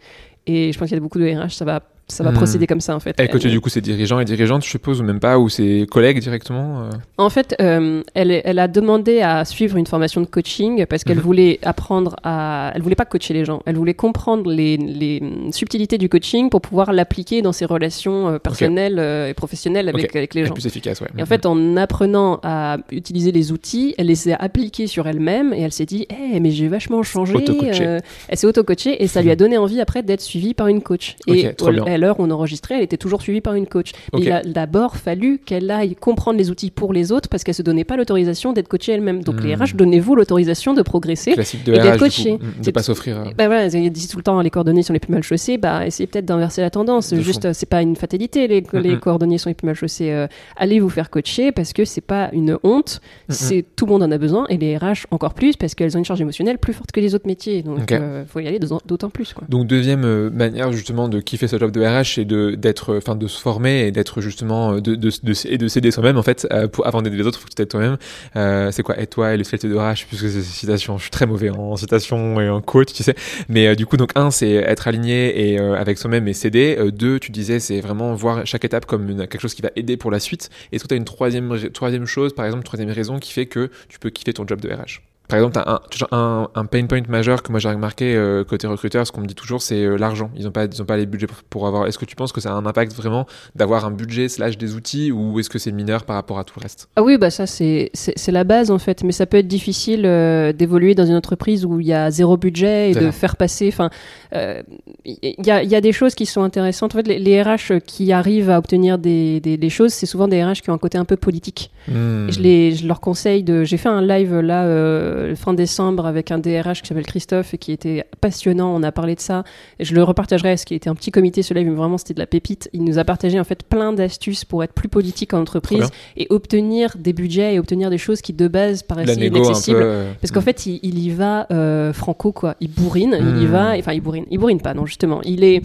[0.46, 2.34] Et je pense qu'il y a beaucoup de RH, ça va ça va Hmm.
[2.34, 3.14] procéder comme ça en fait.
[3.18, 5.48] Elle coach Elle- du coup ses dirigeants et dirigeantes, je suppose, ou même pas, ou
[5.48, 6.82] ses collègues directement.
[6.82, 6.90] euh.
[7.18, 11.16] En fait, euh, elle, elle a demandé à suivre une formation de coaching parce qu'elle
[11.18, 11.22] Mhm.
[11.22, 12.72] voulait apprendre à.
[12.74, 13.62] Elle voulait pas coacher les gens.
[13.66, 18.38] Elle voulait comprendre les, les subtilités du coaching pour pouvoir l'appliquer dans ses relations euh,
[18.38, 18.98] personnelles
[19.30, 20.54] et professionnelles avec, les Et gens.
[20.54, 21.08] plus efficace, ouais.
[21.18, 25.52] Et en fait, en apprenant à utiliser les outils, elle les a appliqués sur elle-même
[25.54, 27.34] et elle s'est dit, Eh, mais j'ai vachement changé.
[27.34, 27.86] Auto-coachée.
[27.86, 30.82] euh, elle s'est auto-coachée et ça lui a donné envie après d'être suivie par une
[30.82, 31.16] coach.
[31.26, 31.84] Ok, et trop bien.
[31.92, 33.92] À l'heure où on enregistrait, elle était toujours suivie par une coach.
[34.12, 37.54] Mais il a d'abord fallu qu'elle aille comprendre les outils pour les autres parce qu'elle
[37.54, 39.22] se donnait pas l'autorisation d'être coachée elle-même.
[39.22, 39.62] Donc les Hmm.
[39.62, 41.32] RH, donnez-vous l'autorisation de progresser.
[41.32, 42.32] Classique de et d'être RH, coaché.
[42.32, 43.18] du coup, mm, de pas s'offrir.
[43.18, 45.58] euh, Bah voilà, ils disent tout le temps les coordonnées sont les plus mal chaussées.
[45.58, 47.12] Bah essayez peut-être d'inverser la tendance.
[47.12, 47.20] De.
[47.20, 48.46] Juste, euh, c'est pas une fatalité.
[48.48, 48.98] Les, les Mhm.
[49.00, 50.10] coordonnées sont les plus mal chaussées.
[50.10, 50.26] Euh,
[50.56, 53.00] allez vous faire coacher parce que c'est pas une honte.
[53.28, 55.98] C'est tout le monde en a besoin et les RH encore plus parce qu'elles ont
[55.98, 57.62] une charge émotionnelle plus forte que les autres métiers.
[57.62, 57.92] Donc Ok.
[57.92, 59.44] euh, faut y aller d'autant- plus quoi.
[59.48, 63.26] Donc deuxième manière justement de kiffer ce job de RH, c'est de d'être, enfin de
[63.26, 66.46] se former et d'être justement euh, de, de, de- et de s'aider soi-même en fait.
[66.52, 67.96] euh, pour, avant d'aider les autres, faut que tu t'aides toi-même.
[68.36, 70.96] Euh, c'est quoi Aide-toi et le fierté de RH puisque c'est des citations.
[70.98, 73.14] Je suis très mauvais en citation et en quote, tu sais.
[73.48, 76.76] Mais euh, du coup donc un c'est être aligné et euh, avec soi-même et s'aider.
[76.78, 79.70] Euh, deux, tu disais c'est vraiment voir chaque étape comme une- quelque chose qui va
[79.76, 80.50] aider pour la suite.
[80.72, 83.70] Est-ce que tu as une troisième troisième chose, par exemple troisième raison qui fait que
[83.88, 85.80] tu peux kiffer ton job de RH par exemple, un,
[86.10, 89.26] un, un pain point majeur que moi j'ai remarqué euh, côté recruteur, ce qu'on me
[89.26, 90.30] dit toujours, c'est euh, l'argent.
[90.36, 91.86] Ils n'ont pas, ils ont pas les budgets pour, pour avoir.
[91.86, 94.74] Est-ce que tu penses que ça a un impact vraiment d'avoir un budget slash des
[94.74, 96.88] outils ou est-ce que c'est mineur par rapport à tout le reste?
[96.96, 97.90] Ah oui, bah ça c'est
[98.28, 101.80] la base en fait, mais ça peut être difficile euh, d'évoluer dans une entreprise où
[101.80, 103.12] il y a zéro budget et de vrai.
[103.12, 103.68] faire passer.
[103.68, 103.88] Enfin,
[104.34, 106.94] il y, a, y a des choses qui sont intéressantes.
[106.94, 110.28] En fait, les, les RH qui arrivent à obtenir des, des, des choses, c'est souvent
[110.28, 111.70] des RH qui ont un côté un peu politique.
[111.88, 112.28] Hmm.
[112.30, 113.64] Je, les, je leur conseille de.
[113.64, 114.64] J'ai fait un live là
[115.12, 118.74] euh, fin décembre avec un DRH qui s'appelle Christophe et qui était passionnant.
[118.74, 119.44] On a parlé de ça.
[119.78, 120.56] Et je le repartagerai.
[120.56, 122.68] Ce qui était un petit comité ce live, mais vraiment c'était de la pépite.
[122.72, 126.26] Il nous a partagé en fait plein d'astuces pour être plus politique en entreprise et
[126.30, 129.80] obtenir des budgets et obtenir des choses qui de base paraissaient inaccessibles.
[129.82, 130.44] euh, Parce qu'en hmm.
[130.44, 132.56] fait, il, il y va euh, franco, quoi.
[132.60, 133.52] Il bourrine, il y Hmm.
[133.52, 133.74] va.
[133.78, 134.24] Enfin, il bourrine.
[134.30, 135.20] Il bourrine pas, non, justement.
[135.24, 135.62] Il est.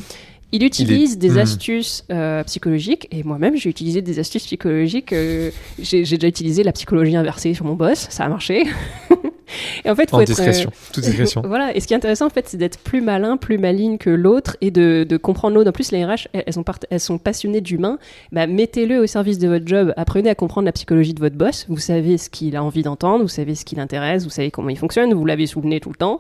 [0.53, 1.37] Il utilise des hmm.
[1.39, 5.11] astuces euh, psychologiques et moi-même j'ai utilisé des astuces psychologiques.
[5.11, 8.63] euh, j'ai déjà utilisé la psychologie inversée sur mon boss, ça a marché.
[9.85, 11.41] et en fait, faut en être, euh, discrétion, toute discrétion.
[11.45, 14.09] voilà, et ce qui est intéressant en fait, c'est d'être plus malin, plus maligne que
[14.09, 15.69] l'autre et de, de comprendre l'autre.
[15.69, 17.97] En plus, les RH, elles, elles sont, part- elles sont passionnées d'humain.
[18.31, 21.65] Bah, mettez-le au service de votre job, apprenez à comprendre la psychologie de votre boss.
[21.69, 24.69] Vous savez ce qu'il a envie d'entendre, vous savez ce qui l'intéresse, vous savez comment
[24.69, 26.19] il fonctionne, vous l'avez sous le nez tout le temps.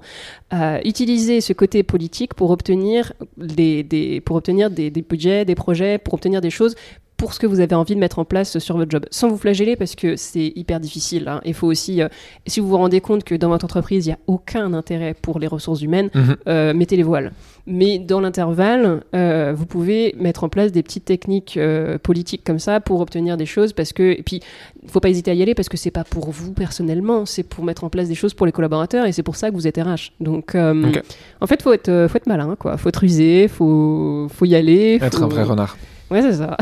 [0.53, 5.55] Euh, utilisez ce côté politique pour obtenir des, des- pour obtenir des, des budgets, des
[5.55, 6.75] projets, pour obtenir des choses
[7.17, 9.37] pour ce que vous avez envie de mettre en place sur votre job, sans vous
[9.37, 11.27] flageller parce que c'est hyper difficile.
[11.27, 11.41] hein.
[11.45, 12.07] Il faut aussi, euh,
[12.45, 15.39] si vous vous rendez compte que dans votre entreprise, il n'y a aucun intérêt pour
[15.39, 16.35] les ressources humaines, Mhm.
[16.47, 17.31] euh, mettez les voiles.
[17.65, 21.59] Mais dans l'intervalle, euh, vous pouvez mettre en place des petites techniques
[22.03, 24.39] politiques comme ça pour obtenir des choses parce que et puis
[24.83, 27.43] il faut pas hésiter à y aller parce que c'est pas pour vous personnellement, c'est
[27.43, 29.67] pour mettre en place des choses pour les collaborateurs et c'est pour ça que vous
[29.67, 30.13] êtes RH.
[30.21, 34.55] Donc en fait, faut être faut être malin quoi, faut être rusé, faut faut y
[34.55, 35.75] aller, Être un vrai renard.
[36.09, 36.55] Ouais, c'est ça.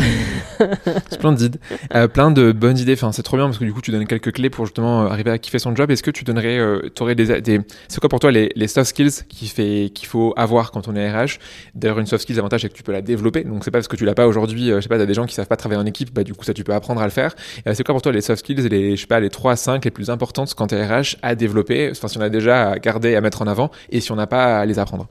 [1.11, 1.57] Splendide.
[1.93, 2.93] Euh, plein de bonnes idées.
[2.93, 5.07] Enfin, c'est trop bien parce que du coup, tu donnes quelques clés pour justement euh,
[5.07, 5.91] arriver à kiffer son job.
[5.91, 8.89] Est-ce que tu donnerais, euh, t'aurais des, des, c'est quoi pour toi les, les soft
[8.89, 9.11] skills
[9.47, 11.37] fait, qu'il faut avoir quand on est RH
[11.75, 13.43] D'ailleurs, une soft skills, l'avantage c'est que tu peux la développer.
[13.43, 14.71] Donc, c'est pas parce que tu l'as pas aujourd'hui.
[14.71, 16.11] euh, je sais pas, t'as des gens qui savent pas travailler en équipe.
[16.11, 17.35] Bah, du coup, ça, tu peux apprendre à le faire.
[17.67, 19.55] Euh, c'est quoi pour toi les soft skills, les, je sais pas, les 3 à
[19.55, 21.89] 5 les plus importantes quand t'es RH à développer?
[21.91, 24.27] Enfin, si on a déjà à garder, à mettre en avant et si on n'a
[24.27, 25.07] pas à les apprendre.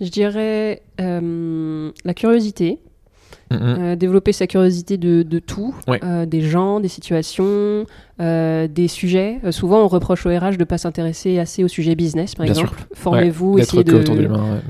[0.00, 2.78] Je dirais euh, la curiosité,
[3.50, 3.58] Mhm.
[3.62, 5.98] euh, développer sa curiosité de, de tout, Ouais.
[6.04, 7.84] euh, des gens, des situations,
[8.20, 9.40] euh, des sujets.
[9.50, 12.54] Souvent, on reproche au RH de ne pas s'intéresser assez au sujet business, par Bien
[12.54, 12.78] exemple.
[12.94, 13.92] Formez-vous, essayez de...
[13.96, 14.28] ouais.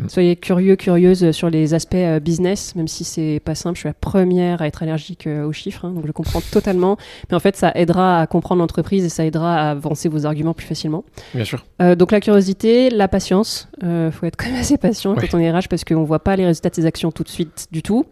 [0.09, 3.75] Soyez curieux, curieuse sur les aspects business, même si c'est pas simple.
[3.77, 6.97] Je suis la première à être allergique aux chiffres, hein, donc je comprends totalement.
[7.29, 10.55] Mais en fait, ça aidera à comprendre l'entreprise et ça aidera à avancer vos arguments
[10.55, 11.05] plus facilement.
[11.35, 11.66] Bien sûr.
[11.99, 13.69] Donc la curiosité, la patience.
[13.83, 16.37] Il faut être quand même assez patient quand on est RH parce qu'on voit pas
[16.37, 18.07] les résultats de ses actions tout de suite du tout.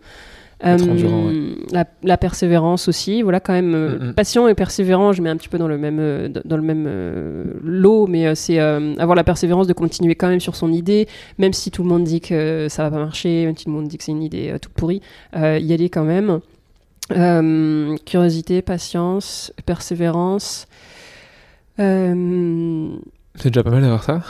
[0.60, 1.30] Endurant,
[1.70, 4.14] la, la persévérance aussi, voilà quand même euh, Mhm.
[4.14, 5.12] patient et persévérant.
[5.12, 8.26] Je mets un petit peu dans le même euh, dans le même euh, lot, mais
[8.26, 11.06] euh, c'est euh, avoir la persévérance de continuer quand même sur son idée,
[11.38, 13.76] même si tout le monde dit que ça va pas marcher, même si tout le
[13.76, 15.00] monde dit que c'est une idée euh, toute pourrie,
[15.36, 16.40] euh, y aller quand même.
[17.16, 20.66] Euh, curiosité, patience, persévérance.
[21.78, 22.88] Euh,
[23.36, 24.22] C'est déjà pas mal d'avoir ça.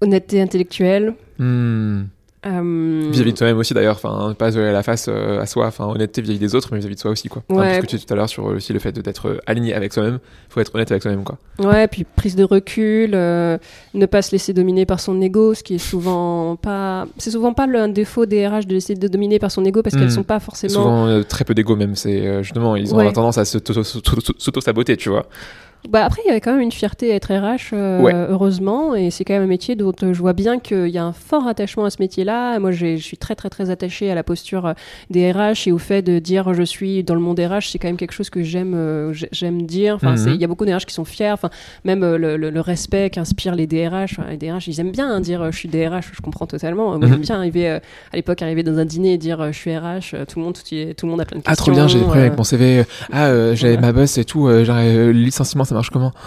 [0.00, 1.14] honnêteté intellectuelle.
[1.38, 2.04] Hmm.
[2.46, 5.86] Euh, Vis-à-vis de toi-même aussi d'ailleurs, enfin pas se la face euh, à soi, enfin
[5.86, 7.42] honnêteté vis-à-vis des autres, mais vis-à-vis de soi aussi quoi.
[7.50, 7.66] Enfin, Ouais.
[7.68, 9.92] parce que tu disais tout à l'heure sur euh, aussi le fait d'être aligné avec
[9.92, 11.36] soi-même, faut être honnête avec soi-même quoi.
[11.58, 13.58] Ouais, puis prise de recul, euh,
[13.94, 17.06] ne pas se laisser dominer par son ego, ce qui est souvent pas.
[17.18, 19.82] C'est souvent pas le un défaut des RH de laisser de dominer par son ego
[19.82, 19.98] parce Hmm.
[19.98, 20.74] qu'elles sont pas forcément.
[20.74, 23.12] Souvent euh, très peu d'ego même, c'est justement ils ont Ouais.
[23.12, 25.26] tendance à s'auto- s'auto- s'auto-saboter, tu vois.
[25.88, 28.12] Bah après, il y avait quand même une fierté à être RH, euh, Ouais.
[28.12, 31.04] heureusement, et c'est quand même un métier dont euh, je vois bien qu'il y a
[31.04, 32.58] un fort attachement à ce métier-là.
[32.58, 34.72] Moi, je suis très très très attachée à la posture euh,
[35.08, 37.88] des RH et au fait de dire je suis dans le monde RH, c'est quand
[37.88, 39.94] même quelque chose que j'aime euh, j'ai- j'aime dire.
[39.94, 40.34] Enfin, Mhm.
[40.34, 41.30] il y a beaucoup de RH qui sont fiers.
[41.32, 41.48] Enfin,
[41.84, 44.18] même le, le- le respect qu'inspirent les DRH.
[44.18, 46.10] Enfin, les DRH, ils aiment bien hein, dire je suis DRH.
[46.12, 46.88] Je comprends totalement.
[46.88, 47.08] Moi, Mhm.
[47.08, 47.80] j'aime bien arriver à
[48.14, 50.16] l'époque arriver dans un dîner et dire je suis RH.
[50.28, 51.64] Tout le monde tout, le monde a plein de Ah questions.
[51.66, 52.82] trop bien, j'ai des problèmes avec mon CV.
[53.12, 53.80] Ah j'avais voilà.
[53.80, 56.12] ma boss et tout, euh, le licenciement ça marche comment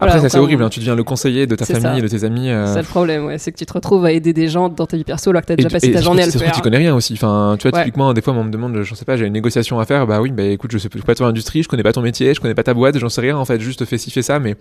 [0.00, 2.00] Voilà, Après ça c'est horrible, hein, tu deviens le conseiller de ta famille, ça.
[2.00, 2.50] de tes amis.
[2.50, 3.38] euh, C'est ça le problème, ouais.
[3.38, 5.46] c'est que tu te retrouves à aider des gens dans ta vie perso alors que
[5.46, 6.50] t'as Et, déjà passé et ta journée à le faire.
[6.50, 7.12] tu connais rien aussi.
[7.12, 7.84] Enfin, tu vois, Ouais.
[7.84, 10.08] typiquement, des fois, on me demande, je sais pas, j'ai une négociation à faire.
[10.08, 12.40] Bah oui, bah écoute, je sais pas ton industrie, je connais pas ton métier, je
[12.40, 13.60] connais pas ta boîte, j'en sais rien en fait.
[13.60, 14.56] Juste fais ci, fais ça, mais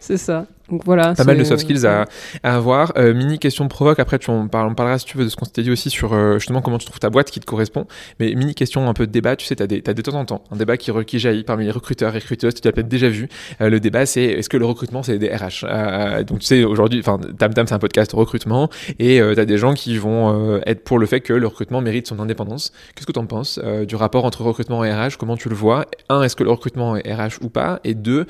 [0.00, 0.46] C'est ça.
[0.70, 1.14] Donc voilà.
[1.14, 2.04] pas mal de soft skills à,
[2.42, 2.92] à avoir.
[2.98, 3.98] Euh, mini question provoque.
[4.00, 5.88] Après, tu en parles, on parlera si tu veux de ce qu'on s'était dit aussi
[5.88, 7.86] sur euh, justement comment tu trouves ta boîte qui te correspond.
[8.20, 9.34] Mais mini question un peu de débat.
[9.36, 11.42] Tu sais, t'as des, t'as de temps en temps un débat qui, re- qui jaillit
[11.42, 12.52] parmi les recruteurs et recruteuses.
[12.52, 13.30] Tu l'as peut-être déjà vu.
[13.62, 16.24] Euh, le débat, c'est est-ce que le recrutement c'est des RH?
[16.26, 18.68] Donc tu sais, aujourd'hui, enfin, Tam Tam, c'est un podcast recrutement
[18.98, 22.06] et euh, t'as des gens qui vont être pour le fait que le recrutement mérite
[22.06, 22.74] son indépendance.
[22.94, 25.16] Qu'est-ce que tu en penses du rapport entre recrutement et RH?
[25.18, 25.86] Comment tu le vois?
[26.10, 27.80] Un, est-ce que le recrutement est RH ou pas?
[27.84, 28.26] Et deux,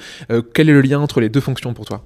[0.55, 2.02] quel est le lien entre les deux fonctions pour toi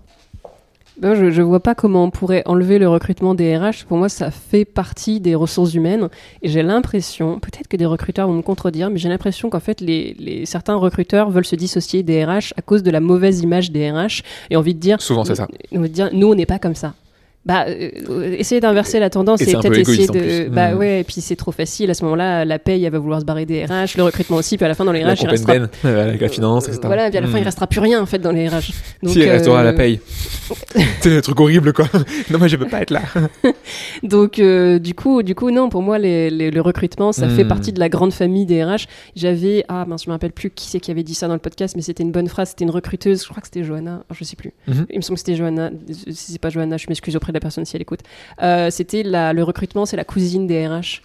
[0.99, 3.87] Ben, je, je vois pas comment on pourrait enlever le recrutement des RH.
[3.89, 6.09] Pour moi, ça fait partie des ressources humaines.
[6.43, 9.81] Et j'ai l'impression, peut-être que des recruteurs vont me contredire, mais j'ai l'impression qu'en fait,
[9.81, 13.71] les, les- certains recruteurs veulent se dissocier des RH à cause de la mauvaise image
[13.73, 15.01] des RH et envie de dire.
[15.01, 15.49] Souvent, c'est ça.
[15.73, 16.95] On veut dire, nous, on n'est pas comme ça.
[17.45, 20.49] Bah, euh, essayer d'inverser la tendance Et et, un peut-être essayer de.
[20.49, 20.79] Bah Mm.
[20.79, 21.91] ouais, et puis c'est trop facile.
[21.91, 24.57] À ce moment-là, la paye, elle va vouloir se barrer des RH, le recrutement aussi,
[24.57, 25.59] puis à la fin, dans les La RH, il restera.
[25.59, 26.81] Ben, euh, avec la finance, etc.
[26.85, 27.43] Voilà, et puis à la fin, Hmm.
[27.43, 28.71] il restera plus rien en fait dans les RH.
[29.03, 29.99] Donc, si, il restera euh, la paye.
[31.01, 31.87] c'est le truc horrible, quoi.
[32.31, 33.03] non, moi, je peux pas être là.
[34.03, 37.31] Donc, euh, du coup, du coup, non, pour moi, les- les- le recrutement, ça Hmm.
[37.37, 38.87] fait partie de la grande famille des RH.
[39.17, 41.41] J'avais, ah, mince, je me rappelle plus qui c'est qui avait dit ça dans le
[41.41, 42.51] podcast, mais c'était une bonne phrase.
[42.51, 44.53] C'était une recruteuse, je crois que c'était Johanna, je sais plus.
[44.69, 44.87] Mhm.
[44.91, 45.71] Il me semble que c'était Johanna.
[46.11, 48.01] Si c'est pas Johanna, je m'excuse auprès la personne si elle écoute.
[48.43, 51.03] Euh, c'était le recrutement, c'est la cousine des RH.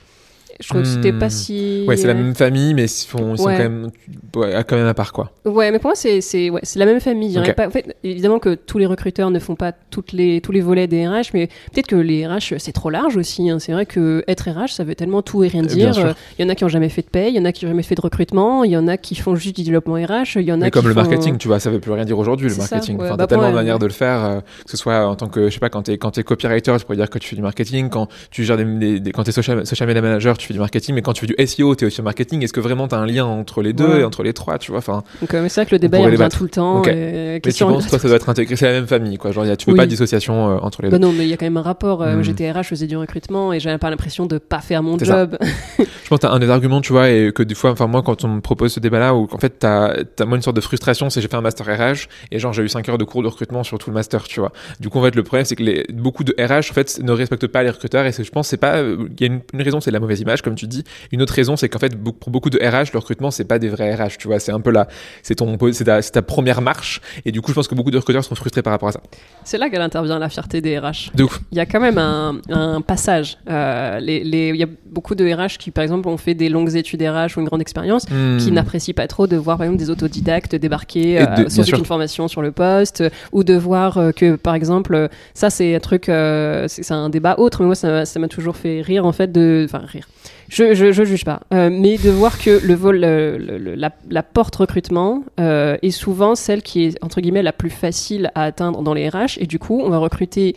[0.59, 1.19] Je trouve que c'était Hmm.
[1.19, 1.85] pas si.
[1.87, 3.57] Ouais, c'est la même famille, mais ils sont, ils sont Ouais.
[3.57, 3.89] quand même,
[4.35, 5.31] ouais, quand même à part, quoi.
[5.45, 7.39] Ouais, mais pour moi, c'est c'est ouais, c'est la même famille.
[7.45, 7.51] Je.
[7.51, 10.61] Pas, en fait, évidemment que tous les recruteurs ne font pas toutes les, tous les
[10.61, 13.49] volets des RH, mais peut-être que les RH, c'est trop large aussi.
[13.49, 13.59] hein.
[13.59, 15.97] C'est vrai que être RH, ça veut tellement tout et rien Euh, dire.
[15.99, 17.51] Euh, Il y en a qui ont jamais fait de paye, il y en a
[17.51, 19.93] qui ont jamais fait de recrutement, il y en a qui font juste du développement
[19.95, 21.79] RH, il y en a Mais qui comme le font- marketing, tu vois, ça veut
[21.79, 22.97] plus rien dire aujourd'hui, le ça, marketing.
[22.97, 23.05] ouais.
[23.05, 25.15] Enfin, Bah, t'as tellement de manières euh, de le faire, euh, que ce soit en
[25.15, 27.29] tant que, je sais pas, quand t'es, quand t'es copywriter, tu pourrais dire que tu
[27.29, 30.37] fais du marketing, quand tu gères des, des- des- quand t'es social, social media manager,
[30.37, 32.43] tu fais du marketing, mais quand tu fais du SEO, t'es aussi au marketing.
[32.43, 33.99] Est-ce que vraiment t'as un lien entre les deux Ouais.
[34.01, 34.79] et entre les trois, tu vois?
[34.79, 36.79] Enfin, Donc, euh, c'est vrai que le débat il revient tout le temps.
[36.79, 36.87] Ok.
[36.87, 39.31] et mais tu penses, toi, ça doit être intégré, c'est la même famille, quoi.
[39.31, 39.77] Genre, y a- tu veux Oui.
[39.77, 41.05] pas de dissociation euh, entre les Bah deux.
[41.05, 42.01] non, mais il y a quand même un rapport.
[42.01, 42.23] Euh, Hmm.
[42.23, 45.37] J'étais RH, je faisais du recrutement et j'avais pas l'impression de pas faire mon job.
[45.79, 48.23] Je pense que un des arguments, tu vois, et que des fois, enfin moi, quand
[48.23, 51.09] on me propose ce débat-là, où en fait, t'as, t'as moi une sorte de frustration,
[51.09, 53.27] c'est j'ai fait un master RH et genre j'ai eu 5 heures de cours de
[53.27, 54.53] recrutement sur tout le master, tu vois.
[54.79, 57.11] Du coup, en fait, le problème, c'est que les, beaucoup de RH, en fait, ne
[57.11, 59.61] respectent pas les recruteurs et je pense, c'est pas, euh, il y a une, une
[59.61, 60.83] raison, c'est la mauvaise image, comme tu dis.
[61.11, 63.69] Une autre raison, c'est qu'en fait, pour beaucoup de RH, le recrutement, c'est pas des
[63.69, 64.39] vrais RH, tu vois.
[64.39, 64.87] C'est un peu là,
[65.23, 68.23] c'est ton, c'est ta, première marche et du coup, je pense que beaucoup de recruteurs
[68.23, 69.01] sont frustrés par rapport à ça.
[69.43, 71.11] C'est là qu'elle intervient la fierté des RH.
[71.15, 71.39] De ouf.
[71.51, 73.37] Il y a quand même un, un passage.
[73.49, 76.49] Euh, les, les- il y a beaucoup de RH qui, par exemple, ont fait des
[76.49, 78.53] longues études RH ou une grande expérience, qui Hmm.
[78.53, 81.85] n'apprécient pas trop de voir, par exemple, des autodidactes débarquer euh, de- bien sans aucune
[81.85, 85.75] formation sur le poste, euh, ou de voir euh, que, par exemple, euh, ça, c'est
[85.75, 88.81] un truc, euh, c'est un débat autre, mais moi, ça m'a- ça m'a toujours fait
[88.81, 89.65] rire, en fait, de.
[89.67, 90.07] Enfin, rire.
[90.49, 93.75] Je, je, je juge pas, Euh, mais de voir que le vol, le- le- le-
[93.75, 98.31] la, la porte recrutement euh, est souvent celle qui est entre guillemets la plus facile
[98.35, 100.55] à atteindre dans les RH, et du coup, on va recruter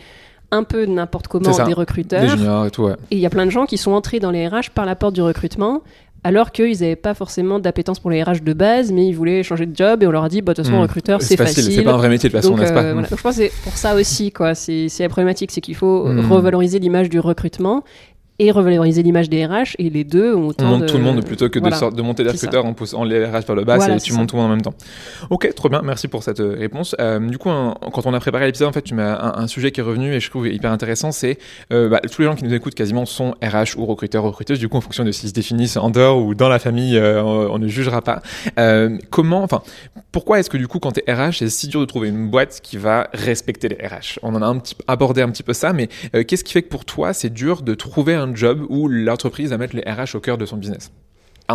[0.52, 1.64] un peu n'importe comment ça.
[1.64, 2.94] des Des recruteurs, juniors et tout, ouais.
[3.11, 4.96] et il y a plein de gens qui sont entrés dans les RH par la
[4.96, 5.83] porte du recrutement,
[6.22, 9.64] alors qu'ils n'avaient pas forcément d'appétence pour les RH de base, mais ils voulaient changer
[9.64, 10.83] de job et on leur a dit, bah, de toute façon, Hmm.
[10.83, 11.62] recruteur, c'est facile.
[11.72, 13.09] C'est pas un vrai métier de toute façon, n'est-ce euh, pas voilà.
[13.09, 14.54] Donc, je pense que c'est pour ça aussi, quoi.
[14.54, 16.30] C'est c'est la problématique, c'est qu'il faut Hmm.
[16.30, 17.85] revaloriser l'image du recrutement.
[18.40, 21.22] Et revaloriser l'image des RH et les deux ont autant on monte tout le monde
[21.22, 24.00] plutôt que de, de, monter les recruteurs en poussant les RH vers le bas et
[24.00, 24.72] tu montes tout le monde en même temps.
[25.29, 26.96] Ok trop bien merci pour cette euh, réponse.
[27.00, 29.81] Euh, du coup quand on a préparé l'épisode en fait tu mets un, sujet qui
[29.81, 31.38] est revenu et je trouve hyper intéressant c'est
[31.70, 34.59] euh, bah, tous les gens qui nous écoutent quasiment sont RH ou recruteurs recruteuses.
[34.59, 37.59] Du coup en fonction de s'ils se définissent en dehors ou dans la famille on,
[37.59, 38.22] ne jugera pas.
[39.11, 39.61] Comment enfin
[40.12, 42.31] pourquoi est-ce que du coup quand tu es RH c'est si dur de trouver une
[42.31, 45.53] boîte qui va respecter les RH on en a un petit, abordé un petit peu
[45.53, 45.88] ça mais
[46.24, 49.59] qu'est-ce qui fait que pour toi c'est dur de trouver un job où l'entreprise va
[49.59, 50.90] mettre les RH au cœur de son business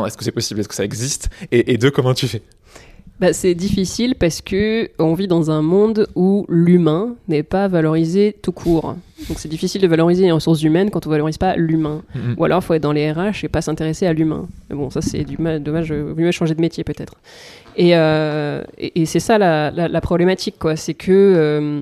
[0.05, 0.59] est-ce que c'est possible?
[0.59, 1.29] Est-ce que ça existe?
[1.51, 2.41] Et, deux, comment tu fais?
[3.21, 8.35] Bah, c'est difficile parce que on vit dans un monde où l'humain n'est pas valorisé
[8.41, 8.97] tout court.
[9.29, 12.01] Donc c'est difficile de valoriser les ressources humaines quand on valorise pas l'humain.
[12.13, 12.35] Mm-hmm.
[12.37, 14.49] Ou alors il faut être dans les RH et pas s'intéresser à l'humain.
[14.69, 17.13] Mais bon, ça c'est du mal, dommage, il mieux changer de métier peut-être.
[17.77, 20.75] Et, euh, et, c'est ça la, la, problématique, quoi.
[20.75, 21.81] C'est que euh,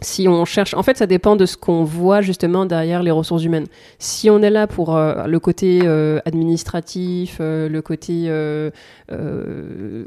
[0.00, 3.42] si on cherche, en fait, ça dépend de ce qu'on voit justement derrière les ressources
[3.42, 3.66] humaines.
[3.98, 8.30] Si on est là pour euh, le côté euh, administratif, euh, le côté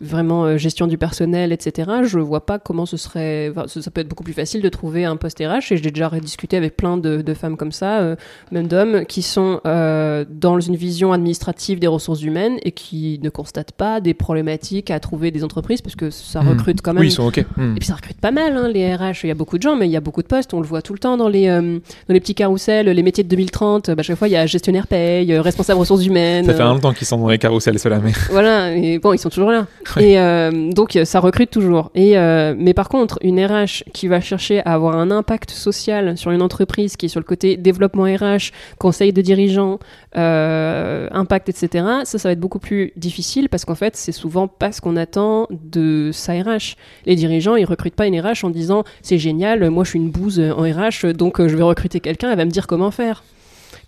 [0.01, 3.51] vraiment gestion du personnel, etc., je vois pas comment ce serait.
[3.67, 5.73] ça peut être beaucoup plus facile de trouver un poste RH.
[5.73, 8.15] Et j'ai déjà discuté avec plein de, de femmes comme ça,
[8.51, 13.73] même d'hommes, qui sont dans une vision administrative des ressources humaines et qui ne constatent
[13.73, 16.49] pas des problématiques à trouver des entreprises parce que ça hmm.
[16.49, 17.01] recrute quand même.
[17.01, 17.45] Oui, ils sont ok.
[17.57, 17.75] Hmm.
[17.75, 19.23] Et puis ça recrute pas mal, hein, les RH.
[19.23, 20.53] Il y a beaucoup de gens mais il y a beaucoup de postes.
[20.53, 23.23] On le voit tout le temps dans les, euh, dans les petits carousels, les métiers
[23.23, 23.91] de 2030.
[23.91, 26.45] Bah, chaque fois, il y a gestionnaire paye, euh, responsable ressources humaines.
[26.45, 27.99] Ça fait un temps qu'ils sont dans les carousels, ceux-là.
[28.01, 28.11] Mais...
[28.29, 29.65] Voilà, et bon, ils sont toujours là.
[29.99, 31.91] Et euh, donc, ça recrute toujours.
[31.95, 32.15] Et,
[32.57, 36.41] mais par contre, une RH qui va chercher à avoir un impact social sur une
[36.41, 39.79] entreprise qui est sur le côté développement RH, conseil de dirigeants,
[40.13, 44.71] impact, etc., ça, ça va être beaucoup plus difficile parce qu'en fait, c'est souvent pas
[44.71, 46.75] ce qu'on attend de sa RH.
[47.05, 50.11] Les dirigeants, ils recrutent pas une RH en disant c'est génial, moi je suis une
[50.11, 53.23] bouse en RH, donc euh, je vais recruter quelqu'un, elle va me dire comment faire.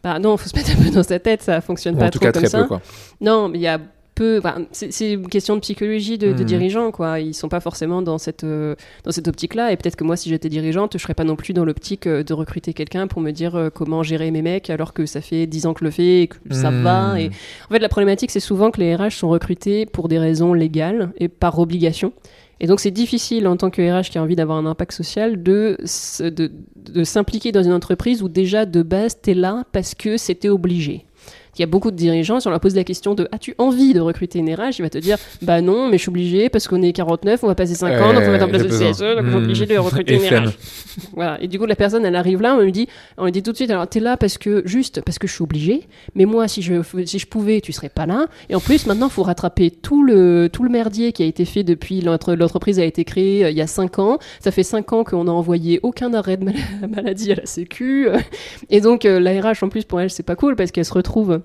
[0.03, 2.19] Bah non, faut se mettre un peu dans sa tête, ça fonctionne pas en tout
[2.19, 2.61] trop cas, comme très ça.
[2.63, 2.81] Peu, quoi.
[3.21, 3.79] Non, mais il y a
[4.15, 4.41] peu.
[4.71, 6.43] c'est une question de psychologie de, mmh.
[6.43, 7.19] dirigeants, quoi.
[7.19, 9.71] Ils sont pas forcément dans cette euh, dans cette optique-là.
[9.71, 12.23] Et peut-être que moi, si j'étais dirigeante, je serais pas non plus dans l'optique euh,
[12.23, 15.65] de recruter quelqu'un pour me dire comment gérer mes mecs, alors que ça fait 10
[15.65, 16.83] ans que je le fais et que ça mmh.
[16.83, 17.19] va.
[17.19, 17.27] Et
[17.69, 21.11] en fait, la problématique, c'est souvent que les RH sont recrutés pour des raisons légales
[21.17, 22.13] et par obligation.
[22.59, 25.41] Et donc c'est difficile en tant que RH qui a envie d'avoir un impact social
[25.43, 25.77] de,
[27.03, 31.05] s'impliquer dans une entreprise où déjà de base tu là parce que c'était obligé.
[31.55, 33.93] Il y a beaucoup de dirigeants, si on leur pose la question de As-tu envie
[33.93, 36.67] de recruter une RH Il va te dire Bah non, mais je suis obligé parce
[36.67, 38.69] qu'on est 49, on va passer 5 ans, donc on va mettre en place le
[38.69, 40.51] CSE, donc je suis obligé de recruter une RH.
[41.13, 41.41] voilà.
[41.41, 42.87] Et du coup, la personne, elle arrive là, on lui dit,
[43.17, 45.33] on lui dit tout de suite Alors t'es là parce que, juste parce que je
[45.33, 48.25] suis obligé, mais moi, si je, si je pouvais, tu serais pas là.
[48.49, 51.45] Et en plus, maintenant, il faut rattraper tout le, tout le merdier qui a été
[51.45, 54.17] fait depuis l'entreprise a été créée euh, il y a 5 ans.
[54.39, 56.45] Ça fait 5 ans qu'on n'a envoyé aucun arrêt de
[56.87, 58.07] maladie à la Sécu.
[58.71, 60.93] Et donc, euh, la RH, en plus, pour elle, c'est pas cool parce qu'elle se
[60.93, 61.42] retrouve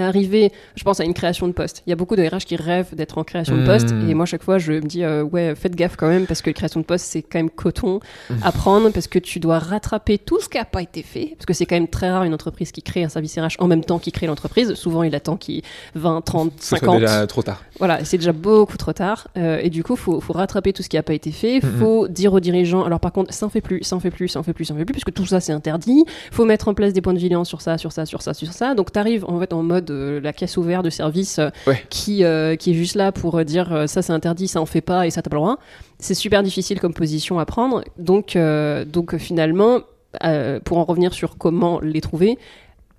[0.00, 1.82] arriver, je pense à une création de poste.
[1.86, 4.10] Il y a beaucoup de RH qui rêvent d'être en création de poste hmm.
[4.10, 6.50] et moi chaque fois je me dis euh, ouais faites gaffe quand même parce que
[6.50, 8.00] la création de poste c'est quand même coton
[8.42, 11.46] à prendre parce que tu dois rattraper tout ce qui n'a pas été fait parce
[11.46, 13.84] que c'est quand même très rare une entreprise qui crée un service RH en même
[13.84, 14.74] temps qu'il crée l'entreprise.
[14.74, 15.62] Souvent il attend qu'il
[15.94, 16.94] 20, 30, 50.
[16.94, 17.62] C'est déjà trop tard.
[17.78, 20.88] Voilà, c'est déjà beaucoup trop tard euh, et du coup faut, faut rattraper tout ce
[20.88, 21.60] qui n'a pas été fait.
[21.60, 24.28] Faut dire aux dirigeants alors par contre ça en fait plus, ça en fait plus,
[24.28, 26.04] ça en fait plus, ça en fait plus puisque tout ça c'est interdit.
[26.30, 28.52] Faut mettre en place des points de vigilance sur ça, sur ça, sur ça, sur
[28.52, 28.74] ça.
[28.74, 31.50] Donc tu arrives en fait en mode euh, la caisse ouverte de service euh,
[31.88, 35.06] qui, euh, qui est juste là pour dire ça c'est interdit, ça en fait pas
[35.06, 35.58] et ça t'as pas le droit.
[35.98, 37.82] C'est super difficile comme position à prendre.
[37.98, 38.36] Donc,
[38.86, 39.80] donc finalement,
[40.64, 42.38] pour en revenir sur comment les trouver,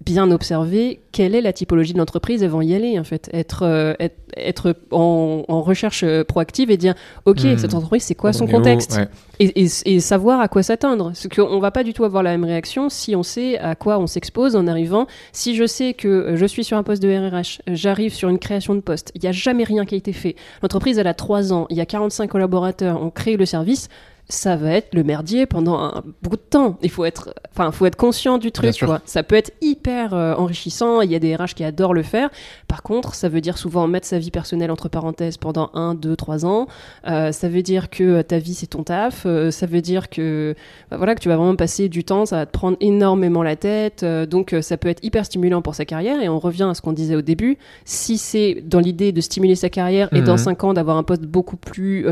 [0.05, 3.29] bien observer quelle est la typologie de l'entreprise avant y aller en fait.
[3.33, 3.93] Être euh,
[4.35, 7.57] être, en, recherche euh, proactive et dire ok hmm.
[7.57, 8.99] cette entreprise c'est quoi son contexte
[9.39, 11.05] et, et, savoir à quoi s'attendre.
[11.05, 13.99] Parce qu'on va pas du tout avoir la même réaction si on sait à quoi
[13.99, 15.07] on s'expose en arrivant.
[15.31, 18.39] Si je sais que euh, je suis sur un poste de RRH j'arrive sur une
[18.39, 20.35] création de poste il n'y a jamais rien qui a été fait.
[20.61, 23.89] L'entreprise elle a 3 ans il y a 45 collaborateurs on crée le service
[24.29, 26.77] ça va être le merdier pendant un, beaucoup de temps.
[26.81, 28.77] Il faut être, enfin, faut être conscient du truc.
[28.79, 29.01] Quoi.
[29.05, 31.01] Ça peut être hyper euh, enrichissant.
[31.01, 32.29] Il y a des RH qui adorent le faire.
[32.67, 36.15] Par contre, ça veut dire souvent mettre sa vie personnelle entre parenthèses pendant un, deux,
[36.15, 36.67] trois ans.
[37.07, 39.27] Euh, ça veut dire que euh, ta vie c'est ton taf.
[39.51, 40.55] ça veut dire que,
[40.89, 42.25] bah, voilà, que tu vas vraiment passer du temps.
[42.25, 44.05] Ça va te prendre énormément la tête.
[44.05, 46.21] donc, ça peut être hyper stimulant pour sa carrière.
[46.21, 47.57] Et on revient à ce qu'on disait au début.
[47.83, 50.37] Si c'est dans l'idée de stimuler sa carrière et dans mhm.
[50.37, 52.07] cinq ans d'avoir un poste beaucoup plus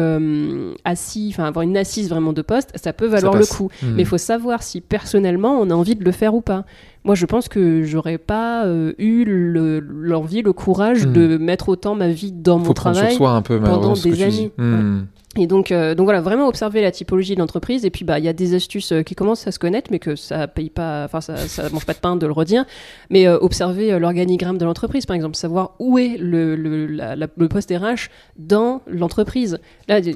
[0.84, 3.70] assis, enfin avoir une assise vraiment de poste, ça peut valoir le coup.
[3.82, 3.94] Hmm.
[3.96, 6.66] Mais il faut savoir si personnellement on a envie de le faire ou pas.
[7.04, 11.14] Moi, je pense que j'aurais pas euh, eu l'envie, le, courage hmm.
[11.14, 14.52] de mettre autant ma vie dans mon travail soi un peu, pendant des années.
[14.58, 15.02] Hmm.
[15.38, 17.86] Et donc, euh, donc voilà, vraiment observer la typologie de l'entreprise.
[17.86, 19.98] Et puis, bah, il y a des astuces euh, qui commencent à se connaître, mais
[20.00, 22.66] que ça paye pas, enfin, ça, ça mange pas de pain de le redire.
[23.10, 27.16] Mais euh, observer euh, l'organigramme de l'entreprise, par exemple, savoir où est le, le, la-
[27.16, 29.60] la- le poste RH dans l'entreprise.
[29.88, 30.12] Là, le,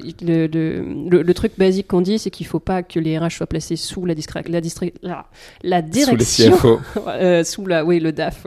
[0.48, 3.46] le, le- le truc basique qu'on dit, c'est qu'il faut pas que les RH soient
[3.46, 4.12] placés sous la,
[4.48, 4.60] la,
[5.02, 5.26] la,
[5.62, 6.80] la Sous les direction, CFO.
[7.44, 8.46] sous la, oui, le DAF,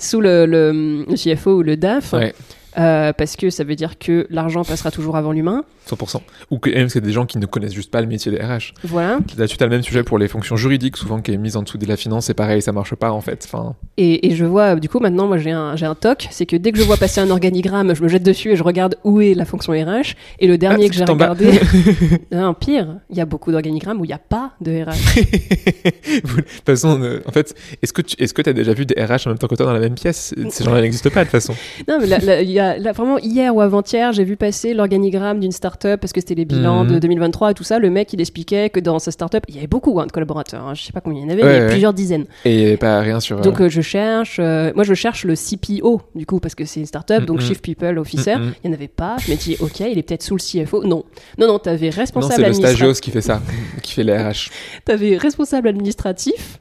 [0.00, 2.12] sous le, le, le CFO ou le DAF.
[2.14, 2.34] Ouais,
[2.78, 5.62] Euh, parce que ça veut dire que l'argent passera toujours avant l'humain.
[5.90, 6.20] 100%.
[6.50, 8.72] Ou que même c'est des gens qui ne connaissent juste pas le métier des RH.
[8.84, 9.18] Voilà.
[9.36, 11.62] Là-dessus, tu as le même sujet pour les fonctions juridiques, souvent qui est mise en
[11.62, 13.44] dessous de la finance, c'est pareil, ça marche pas en fait.
[13.46, 16.46] Enfin, Et, et je vois, du coup, maintenant, moi j'ai un, j'ai un toc, c'est
[16.46, 18.96] que dès que je vois passer un organigramme, je me jette dessus et je regarde
[19.04, 20.14] où est la fonction RH.
[20.38, 21.60] Et le dernier Ah, que j'ai regardé.
[22.32, 25.14] non, pire, il y a beaucoup d'organigrammes où il n'y a pas de RH.
[25.84, 28.94] de toute façon, euh, en fait, est-ce que tu est-ce que as déjà vu des
[29.02, 30.34] RH en même temps que toi dans la même pièce?
[30.50, 31.54] Ces gens-là n'existent pas de toute façon.
[31.88, 35.40] non, mais là, là, y a, là, vraiment, hier ou avant-hier, j'ai vu passer l'organigramme
[35.40, 36.92] d'une start-up parce que c'était les bilans Mhm.
[36.94, 37.78] de 2023 et tout ça.
[37.78, 40.66] Le mec, il expliquait que dans sa start-up, il y avait beaucoup hein, de collaborateurs.
[40.66, 40.74] hein.
[40.74, 41.70] je sais pas combien il y en avait, Ouais, mais ouais.
[41.70, 42.26] plusieurs dizaines.
[42.44, 43.38] Et pas rien sur.
[43.38, 46.64] euh, Donc euh, je cherche, euh, moi je cherche le CPO du coup parce que
[46.64, 47.46] c'est une startup, donc Mhm.
[47.46, 48.36] Chief People Officer.
[48.36, 48.52] Mhm.
[48.62, 49.16] Il n'y en avait pas.
[49.24, 50.84] Je me dis ok, il est peut-être sous le CFO.
[50.84, 51.04] Non,
[51.38, 53.40] non, non, t'avais non, responsable c'est le stagios qui fait ça,
[53.82, 54.50] qui fait les RH.
[54.84, 56.58] T'avais responsable administratif,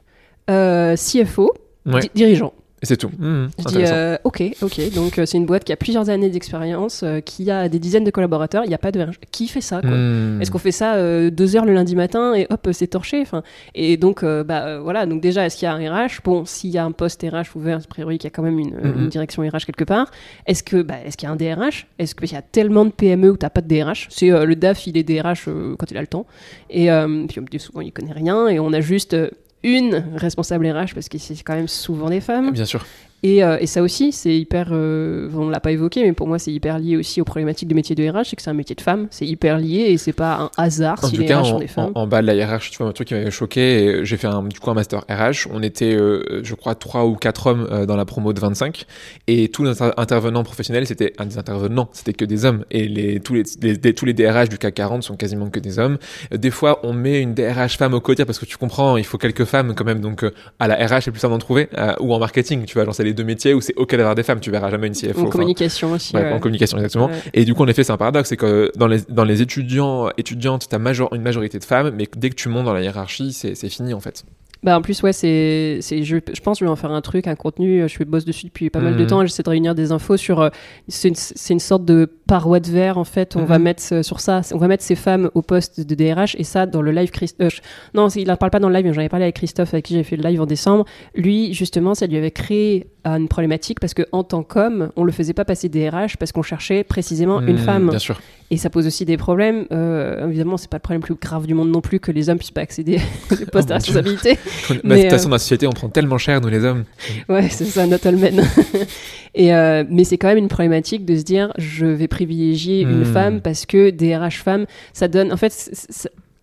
[0.49, 1.53] euh, CFO,
[1.85, 2.01] Ouais.
[2.13, 2.53] dirigeant.
[2.83, 3.11] Et c'est tout.
[3.19, 4.93] Mhm, Je dis euh, ok, ok.
[4.95, 8.03] Donc euh, c'est une boîte qui a plusieurs années d'expérience, euh, qui a des dizaines
[8.03, 8.63] de collaborateurs.
[8.65, 9.19] Il n'y a pas de RH.
[9.31, 10.41] Qui fait ça quoi Mhm.
[10.41, 13.43] Est-ce qu'on fait ça euh, deux heures le lundi matin et hop, c'est torché enfin,
[13.75, 15.05] Et donc, euh, bah, voilà.
[15.05, 17.55] Donc, déjà, est-ce qu'il y a un RH Bon, s'il y a un poste RH
[17.55, 20.09] ouvert, a priori, qu'il y a quand même une, une direction RH quelque part.
[20.47, 22.91] Est-ce que, bah, est-ce qu'il y a un DRH Est-ce qu'il y a tellement de
[22.91, 25.91] PME où t'as pas de DRH C'est euh, le DAF, il est DRH euh, quand
[25.91, 26.25] il a le temps.
[26.71, 28.47] Et euh, puis, on me dit souvent, il connaît rien.
[28.47, 29.29] Et on a juste euh,
[29.63, 32.51] une responsable RH parce que c'est quand même souvent des femmes.
[32.51, 32.85] Bien sûr.
[33.23, 34.69] Et, euh, et ça aussi, c'est hyper.
[34.71, 37.75] euh, on l'a pas évoqué, mais pour moi, c'est hyper lié aussi aux problématiques du
[37.75, 38.25] métier de RH.
[38.25, 39.07] C'est que c'est un métier de femme.
[39.11, 41.55] C'est hyper lié et c'est pas un hasard En si tout les cas, RH sont
[41.55, 41.91] en, des femmes.
[41.93, 44.25] en- en bas de la hiérarchie, tu vois, un truc qui m'avait choqué, j'ai fait
[44.27, 45.47] un, du coup un master RH.
[45.53, 48.85] On était, euh, je crois, trois ou quatre hommes dans la promo de 25,
[49.27, 52.87] et tous les inter- intervenants professionnels, c'était un des intervenants, c'était que des hommes, et
[52.87, 55.77] les, tous, les, les- les- tous les DRH du CAC 40 sont quasiment que des
[55.77, 55.97] hommes.
[56.35, 59.19] Des fois, on met une DRH femme au quotidien parce que tu comprends, il faut
[59.19, 60.25] quelques femmes quand même, donc
[60.59, 62.95] à la RH, c'est plus simple d'en trouver, euh, ou en marketing, tu vois, genre
[62.95, 65.21] c'est les deux métiers où c'est ok d'avoir des femmes, tu verras jamais une CFO.
[65.27, 66.15] en communication aussi.
[66.15, 66.31] Ouais, ouais.
[66.33, 67.07] en communication exactement.
[67.07, 67.13] Ouais.
[67.33, 70.09] Et du coup, en effet, c'est un paradoxe, c'est que dans les, dans les étudiants,
[70.17, 73.33] étudiantes, t'as major, une majorité de femmes, mais dès que tu montes dans la hiérarchie,
[73.33, 74.23] c'est fini en fait.
[74.63, 77.01] Bah en plus ouais c'est c'est je, je pense que je vais en faire un
[77.01, 79.07] truc un contenu je bosse dessus depuis pas mal de Mhm.
[79.07, 80.49] temps j'essaie de réunir des infos sur euh,
[80.87, 83.45] c'est une, c'est une sorte de paroi de verre en fait on Mhm.
[83.45, 86.45] va mettre euh, sur ça on va mettre ces femmes au poste de DRH et
[86.45, 87.49] ça dans le live Christ- euh,
[87.93, 89.83] non il en parle pas dans le live mais j'en avais parlé avec Christophe avec
[89.83, 93.27] qui j'ai fait le live en décembre lui justement ça lui avait créé euh, une
[93.27, 96.85] problématique parce que en tant qu'homme on le faisait pas passer DRH parce qu'on cherchait
[96.85, 98.21] précisément une Hmm, femme Bien sûr.
[98.49, 99.65] et ça pose aussi des problèmes.
[99.73, 102.29] Euh, évidemment, c'est pas le problème le plus grave du monde non plus que les
[102.29, 102.99] hommes puissent pas accéder
[103.31, 103.93] aux postes Oh à Dieu.
[103.95, 104.31] responsabilité.
[104.69, 106.83] De toute façon, dans la société, on prend tellement cher, nous les hommes.
[107.27, 108.39] Ouais, c'est ça, not all men.
[109.33, 113.01] Et euh, mais c'est quand même une problématique de se dire, je vais privilégier une
[113.01, 113.13] Hmm.
[113.13, 115.31] femme parce que des RH femmes, ça donne.
[115.33, 115.51] En fait,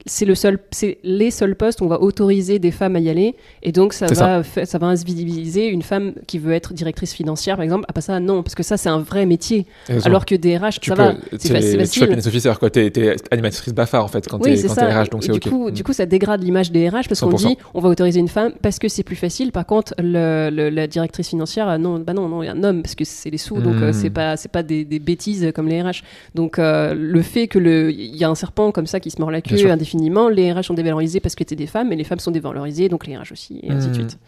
[0.09, 3.09] c'est- le seul, c'est les seuls postes où on va autoriser des femmes à y
[3.09, 7.57] aller, et donc ça va, ça va invisibiliser une femme qui veut être directrice financière,
[7.57, 7.85] par exemple.
[7.89, 9.67] Ah, pas ça, non, parce que ça c'est un vrai métier.
[10.05, 12.07] Alors que des RH, tu ça peux, va, c'est tu facile.
[12.07, 12.71] business officer, quoi.
[12.71, 15.71] T'es, t'es animatrice BAFA, en fait, quand Oui, t'es, quand RH, donc c'est du, coup,
[15.71, 17.49] du coup, ça dégrade l'image des RH parce qu'on 100%.
[17.49, 19.53] dit on va autoriser une femme parce que c'est plus facile.
[19.53, 22.65] Par contre, le, le- la directrice financière, non, bah non, non, il y a un
[22.65, 25.51] homme parce que c'est les sous, donc euh, c'est pas, c'est pas des, des bêtises
[25.55, 26.03] comme les RH.
[26.35, 29.21] Donc euh, le fait que le, il y a un serpent comme ça qui se
[29.21, 29.69] mord la queue sûr.
[30.29, 33.07] Les RH sont dévalorisés parce que t'es des femmes, et les femmes sont dévalorisées, donc
[33.07, 33.95] les RH aussi, et ainsi de Mm.
[33.95, 34.19] suite.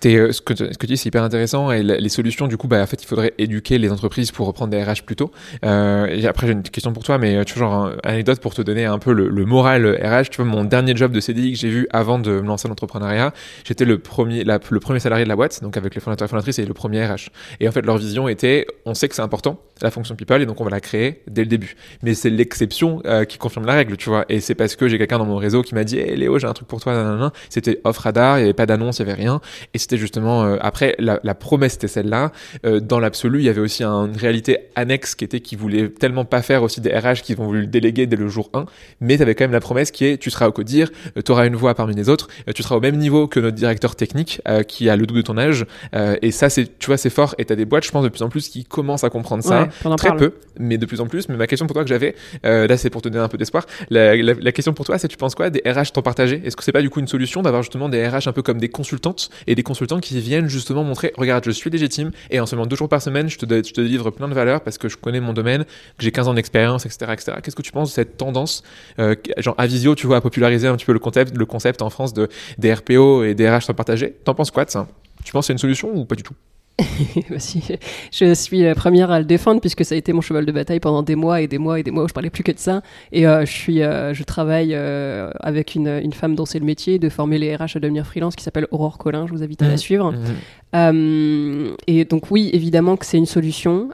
[0.00, 1.72] T'es, euh, ce, que, ce que tu dis, c'est hyper intéressant.
[1.72, 4.70] Et les solutions, du coup, bah, en fait, il faudrait éduquer les entreprises pour reprendre
[4.70, 5.30] des RH plus tôt.
[5.64, 8.54] Euh, et après, j'ai une question pour toi, mais euh, tu vois, genre, anecdote pour
[8.54, 10.30] te donner un peu le, le moral RH.
[10.30, 12.70] Tu vois, mon dernier job de CDI que j'ai vu avant de me lancer dans
[12.70, 13.32] l'entrepreneuriat,
[13.64, 16.58] j'étais le premier, le premier salarié de la boîte, donc avec les fondateurs et fondatrices,
[16.58, 17.30] et le premier RH.
[17.60, 20.46] Et en fait, leur vision était, on sait que c'est important, la fonction people, et
[20.46, 21.76] donc on va la créer dès le début.
[22.02, 24.24] Mais c'est l'exception euh, qui confirme la règle, tu vois.
[24.28, 26.46] Et c'est parce que j'ai quelqu'un dans mon réseau qui m'a dit, hey, Léo, j'ai
[26.46, 27.32] un truc pour toi.
[27.48, 29.40] C'était off radar, il n'y avait pas d'annonce, il n'y avait rien.
[29.88, 32.30] C'était justement, euh, après, la, la promesse c'était celle-là.
[32.66, 35.88] Euh, dans l'absolu, il y avait aussi un- une réalité annexe qui était qu'ils voulaient
[35.88, 38.66] tellement pas faire aussi des RH qu'ils ont voulu le déléguer dès le jour 1.
[39.00, 40.90] Mais tu avais quand même la promesse qui est, tu seras au codir,
[41.24, 43.56] tu auras une voix parmi les autres, euh, tu seras au même niveau que notre
[43.56, 45.64] directeur technique euh, qui a le double de ton âge.
[45.94, 47.34] Euh, et ça, c'est, tu vois, c'est fort.
[47.38, 49.42] Et tu as des boîtes, je pense, de plus en plus qui commencent à comprendre
[49.42, 49.62] ça.
[49.84, 50.18] Ouais, Très parle.
[50.18, 51.28] peu, mais de plus en plus.
[51.30, 52.14] Mais ma question pour toi que j'avais,
[52.44, 53.64] euh, là c'est pour te donner un peu d'espoir.
[53.90, 56.56] La, la- la question pour toi, c'est tu penses quoi des RH temps partagé Est-ce
[56.56, 58.68] que c'est pas du coup une solution d'avoir justement des RH un peu comme des
[58.68, 62.46] consultantes et des consultants consultants qui viennent justement montrer, regarde, je suis légitime et en
[62.46, 64.96] seulement deux jours par semaine, je te, je délivre plein de valeurs parce que je
[64.96, 67.32] connais mon domaine, que j'ai 15 ans d'expérience, etc., etc.
[67.40, 68.64] Qu'est-ce que tu penses de cette tendance,
[68.98, 71.90] euh, genre Avisio, tu vois, à populariser un petit peu le concept, le concept en
[71.90, 74.16] France de des RPO et des RH sans partager?
[74.24, 74.88] T'en penses quoi de ça?
[75.24, 76.34] Tu penses que c'est une solution ou pas du tout?
[78.12, 80.78] je suis la première à le défendre puisque ça a été mon cheval de bataille
[80.78, 82.58] pendant des mois et des mois et des mois où je parlais plus que de
[82.58, 82.82] ça.
[83.10, 86.64] Et euh, je suis, euh, je travaille euh, avec une, une, femme dont c'est le
[86.64, 89.26] métier de former les RH à devenir freelance qui s'appelle Aurore Collin.
[89.26, 89.78] Je vous invite à la mmh.
[89.78, 90.12] suivre.
[90.72, 91.74] Mmh.
[91.86, 93.88] et donc oui, évidemment que c'est une solution.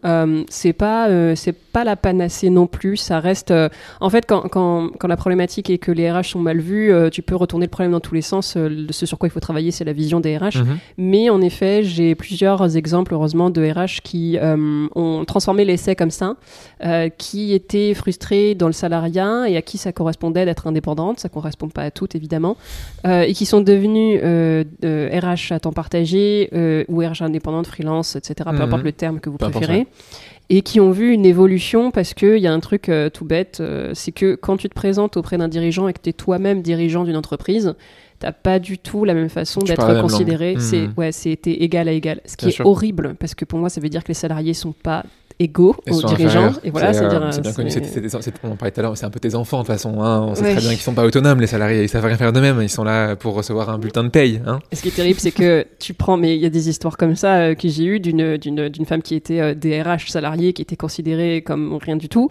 [0.49, 2.97] c'est pas, c'est pas la panacée non plus.
[2.97, 3.53] Ça reste,
[4.01, 7.23] en fait, quand, quand, quand, la problématique est que les RH sont mal vus, tu
[7.23, 8.59] peux retourner le problème dans tous les sens.
[8.91, 10.59] ce sur quoi il faut travailler, c'est la vision des RH.
[10.59, 10.79] Mmh.
[10.99, 16.11] Mais en effet, j'ai plusieurs exemples, heureusement, de RH qui euh, ont transformé l'essai comme
[16.11, 16.37] ça,
[16.85, 21.29] euh, qui étaient frustrés dans le salariat et à qui ça correspondait d'être indépendante, ça
[21.29, 22.57] correspond pas à toutes évidemment,
[23.07, 26.51] euh, et qui sont devenus RH à temps partagé
[26.89, 28.63] ou RH indépendante, freelance, etc., peu mhm.
[28.63, 29.87] importe le terme que vous préférez
[30.51, 33.63] et qui ont vu une évolution parce qu'il y a un truc tout bête,
[33.95, 37.05] c'est que quand tu te présentes auprès d'un dirigeant et que tu es toi-même dirigeant
[37.05, 37.75] d'une entreprise,
[38.25, 40.57] t'as pas du tout la même façon d'être considéré.
[40.59, 40.95] C'est mmh.
[40.97, 42.21] ouais, c'était égal à égal.
[42.25, 44.73] Ce qui est horrible parce que pour moi, ça veut dire que les salariés sont
[44.73, 45.05] pas
[45.39, 46.53] égaux aux dirigeants.
[46.63, 47.71] Et voilà, c'est euh, bien connu.
[48.45, 50.01] on parlait tout à l'heure, c'est un peu tes enfants de toute façon.
[50.01, 50.23] Hein.
[50.23, 51.83] On sait très bien qu'ils sont pas autonomes, les salariés.
[51.83, 52.63] Ils savent rien faire d'eux-mêmes.
[52.63, 54.41] Ils sont là pour recevoir un bulletin de paye.
[54.47, 54.61] Hein.
[54.73, 56.97] Et ce qui est terrible, c'est que tu prends, mais il y a des histoires
[56.97, 60.63] comme ça euh, que j'ai eues d'une d'une femme qui était euh, DRH salariée, qui
[60.63, 62.29] était considérée comme rien du tout,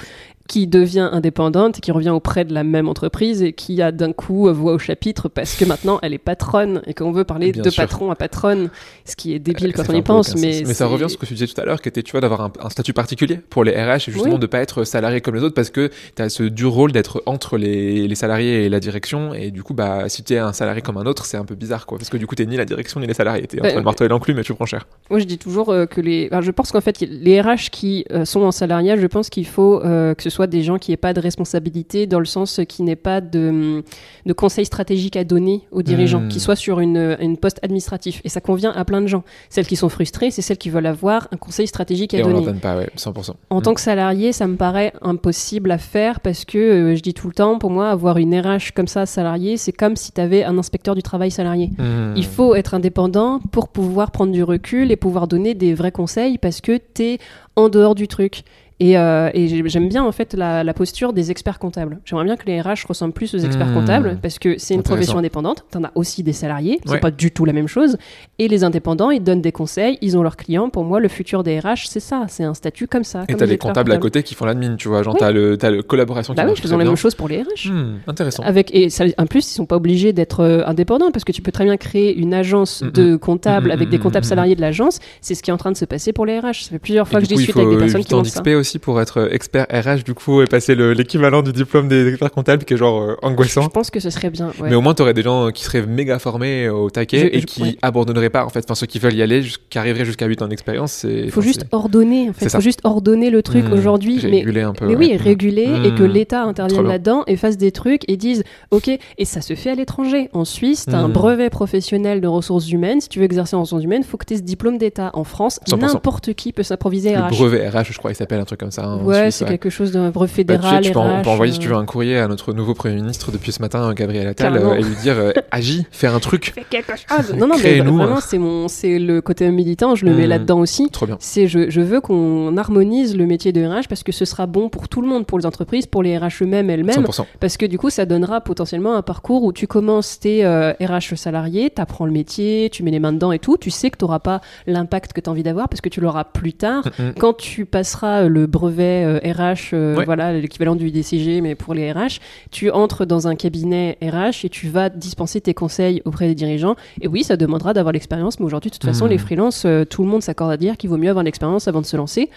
[0.48, 4.52] qui devient indépendante, qui revient auprès de la même entreprise et qui a d'un coup
[4.54, 8.12] voix au chapitre parce que maintenant elle est patronne et qu'on veut parler de patron
[8.12, 8.70] à patronne,
[9.06, 10.36] ce qui est débile euh, quand on y pense.
[10.36, 12.12] Mais, mais ça revient à ce que tu disais tout à l'heure, qui était tu
[12.12, 15.36] vois d'avoir un, statut particulier pour les RH et justement de pas être salarié comme
[15.36, 18.70] les autres parce que tu as ce dur rôle d'être entre les, les, salariés et
[18.70, 21.38] la direction et du coup bah si tu es un salarié comme un autre c'est
[21.38, 23.48] un peu bizard quoi parce que du coup tu ni la direction ni les salariés,
[23.48, 24.88] tu es en train de marteler l'enclume mais tu prends cher.
[25.10, 28.26] Moi je dis toujours euh, que les, je pense qu'en fait les RH qui euh,
[28.26, 31.14] sont en salariat, je pense qu'il faut que ce soit des gens qui n'aient pas
[31.14, 33.84] de responsabilité, dans le sens qui n'aient pas de,
[34.26, 36.30] de conseils stratégiques à donner aux dirigeants, hmm.
[36.30, 38.22] qui soient sur une, une, poste administratif.
[38.24, 39.24] Et ça convient à plein de gens.
[39.50, 42.40] Celles qui sont frustrées, c'est celles qui veulent avoir un conseil stratégique à Et donner.
[42.40, 43.34] On donne pas, ouais, 100%.
[43.50, 43.74] En tant hmm.
[43.76, 47.34] que salarié, ça me paraît impossible à faire parce que, euh, je dis tout le
[47.34, 50.58] temps, pour moi, avoir une RH comme ça salarié, c'est comme si tu avais un
[50.58, 51.70] inspecteur du travail salarié.
[51.78, 52.14] Hmm.
[52.16, 56.38] Il faut être indépendant pour pouvoir prendre du recul et pouvoir donner des vrais conseils
[56.38, 57.20] parce que tu es
[57.56, 58.44] en dehors du truc.
[58.80, 59.30] Et, euh,
[59.66, 62.00] j'aime bien en fait la, posture des experts comptables.
[62.06, 63.74] J'aimerais bien que les RH ressemblent plus aux experts mmh.
[63.74, 65.66] comptables parce que c'est une profession indépendante.
[65.72, 67.98] Tu en as aussi des salariés, c'est pas du tout la même chose.
[68.40, 70.70] Et les indépendants, ils donnent des conseils, ils ont leurs clients.
[70.70, 73.26] Pour moi, le futur des RH, c'est ça, c'est un statut comme ça.
[73.28, 75.04] Et t'as les comptables, à côté qui font l'admin, tu vois.
[75.04, 77.42] Genre, t'as le, as le collaboration bah qui oui, faisons la même chose pour les
[77.42, 77.70] RH.
[77.70, 78.44] Mmh, intéressant.
[78.44, 81.52] Avec, et en plus, ils sont pas obligés d'être euh, indépendants parce que tu peux
[81.52, 85.00] très bien créer une agence mmh, de comptables avec des comptables salariés de l'agence.
[85.22, 86.64] C'est ce qui est en train de se passer pour les RH.
[86.64, 88.42] Ça fait plusieurs fois que je discute avec des personnes qui ont ça.
[88.64, 92.64] Aussi pour être expert RH du coup et passer l'équivalent du diplôme des experts comptables
[92.64, 93.64] qui est genre euh, angoissant.
[93.64, 94.52] Je pense que ce serait bien.
[94.64, 97.78] Mais au moins tu aurais des gens qui seraient méga formés au taquet et qui
[97.82, 100.48] abandonneraient pas en fait, enfin ceux qui veulent y aller, qui arriveraient jusqu'à 8 ans
[100.48, 101.04] d'expérience.
[101.04, 103.74] Il faut juste ordonner en fait, il faut juste ordonner le truc mmh.
[103.74, 104.20] aujourd'hui.
[104.24, 106.12] Mais, réguler un peu, mais oui, réguler et que mmh.
[106.12, 109.76] l'État intervienne là-dedans et fasse des trucs et dise ok et ça se fait à
[109.76, 110.30] l'étranger.
[110.34, 111.14] En Suisse, tu as un mmh.
[111.14, 113.02] brevet professionnel de ressources humaines.
[113.02, 115.12] Si tu veux exercer en ressources humaines, faut que tu aies ce diplôme d'État.
[115.14, 117.30] En France, n'importe qui peut s'improviser RH.
[117.30, 118.86] Le brevet RH, je crois, il s'appelle un truc comme ça.
[118.86, 120.76] Hein, ouais, c'est quelque chose d'un fédéral.
[120.76, 122.96] Bah, tu, peux, on peut envoyer, si tu veux, un courrier à notre nouveau Premier
[122.96, 126.52] ministre depuis ce matin, Gabriel Attal, euh, et lui dire euh, agis, fais un truc.
[126.56, 127.34] Fais quelque chose.
[127.36, 130.30] non, non, mais vraiment, c'est mon, c'est le côté militant, je le mets mmh.
[130.30, 130.90] là-dedans aussi.
[130.90, 131.18] Trop bien.
[131.20, 134.70] C'est, je, je veux qu'on harmonise le métier de RH parce que ce sera bon
[134.70, 137.06] pour tout le monde, pour les entreprises, pour les RH eux-mêmes, elles-mêmes.
[137.40, 141.16] Parce que du coup, ça donnera potentiellement un parcours où tu commences tes RH euh,
[141.16, 143.58] salariés, tu apprends le métier, tu mets les mains dedans et tout.
[143.58, 146.02] Tu sais que tu n'auras pas l'impact que tu as envie d'avoir parce que tu
[146.02, 146.86] l'auras plus tard.
[146.86, 147.14] Mmh, mmh.
[147.20, 152.20] Quand tu passeras le brevet RH euh, voilà l'équivalent du DCG, mais pour les RH.
[152.52, 156.76] Tu entres dans un cabinet RH et tu vas dispenser tes conseils auprès des dirigeants.
[157.02, 159.10] Et oui, ça demandera d'avoir l'expérience, mais aujourd'hui, de toute façon, hmm.
[159.10, 161.82] les freelances, euh, tout le monde s'accorde à dire qu'il vaut mieux avoir l'expérience avant
[161.82, 162.30] de se lancer.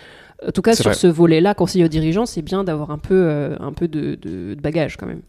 [0.47, 3.57] En tout cas, sur ce volet-là, conseiller aux dirigeants, c'est bien d'avoir un peu, euh,
[3.59, 5.23] un peu de, de bagage quand même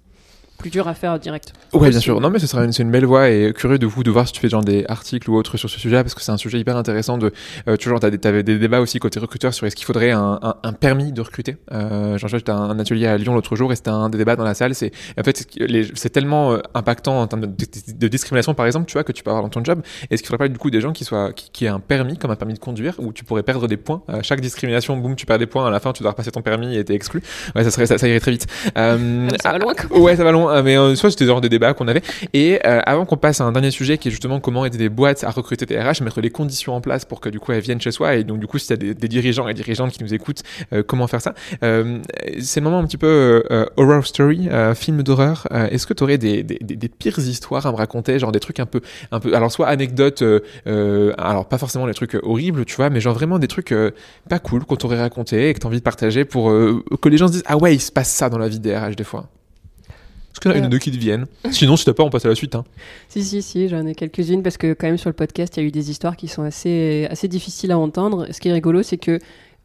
[0.57, 1.53] plus dur à faire direct.
[1.73, 2.19] Oui, bien sûr.
[2.19, 4.33] Non, mais ce sera une, une belle voie et curieux de vous de voir si
[4.33, 6.59] tu fais genre des articles ou autres sur ce sujet parce que c'est un sujet
[6.59, 7.17] hyper intéressant.
[7.17, 7.31] De,
[7.67, 10.55] euh, tu vois, avais des débats aussi côté recruteur sur est-ce qu'il faudrait un, un,
[10.63, 11.57] un, permis de recruter.
[11.71, 14.35] Euh, genre, j'étais un, un atelier à Lyon l'autre jour et c'était un des débats
[14.35, 14.73] dans la salle.
[14.75, 15.47] C'est en fait
[15.95, 19.29] c'est tellement euh, impactant en termes de, discrimination par exemple, tu vois, que tu peux
[19.29, 19.81] avoir dans ton job.
[20.09, 22.31] Est-ce qu'il faudrait pas du coup des gens qui soient qui, aient un permis comme
[22.31, 24.01] un permis de conduire où tu pourrais perdre des points?
[24.07, 25.67] À chaque discrimination, boum, tu perds des points.
[25.67, 27.21] À la fin, tu dois repasser ton permis et t'es exclu.
[27.55, 28.47] Ouais, ça serait ça, ça irait très vite.
[28.77, 29.73] Euh, ah, ça va loin.
[29.91, 32.01] Ouais, ça va loin euh, mais euh, soit c'était genre des débats qu'on avait.
[32.33, 34.89] Et euh, avant qu'on passe à un dernier sujet qui est justement comment aider des
[34.89, 37.61] boîtes à recruter des RH, mettre les conditions en place pour que du coup elles
[37.61, 38.15] viennent chez soi.
[38.15, 40.43] Et donc du coup, si tu as des, dirigeants et dirigeantes qui nous écoutent,
[40.73, 41.33] euh, comment faire ça?
[41.63, 41.99] Euh,
[42.39, 45.47] C'est le moment un petit peu euh, horror story, film d'horreur.
[45.51, 48.59] Est-ce que tu aurais des, des, des, pires histoires à me raconter, genre des trucs
[48.59, 48.81] un peu,
[49.11, 50.23] un peu, alors soit anecdotes,
[50.65, 53.73] alors pas forcément les trucs horribles, tu vois, mais genre vraiment des trucs
[54.29, 57.27] pas cool qu'on t'aurait raconté et que t'as envie de partager pour que les gens
[57.27, 59.29] se disent ah ouais il se passe ça dans la vie des RH des fois.
[60.39, 60.69] Est-ce en a une ou Euh.
[60.69, 62.55] deux qui te viennent Sinon si t'as pas on passe à la suite.
[62.55, 62.63] Hein.
[63.09, 65.63] Si, si, si, j'en ai quelques-unes parce que quand même sur le podcast, il y
[65.63, 68.27] a eu des histoires qui sont assez, assez difficiles à entendre.
[68.31, 69.19] Ce qui est rigolo, c'est que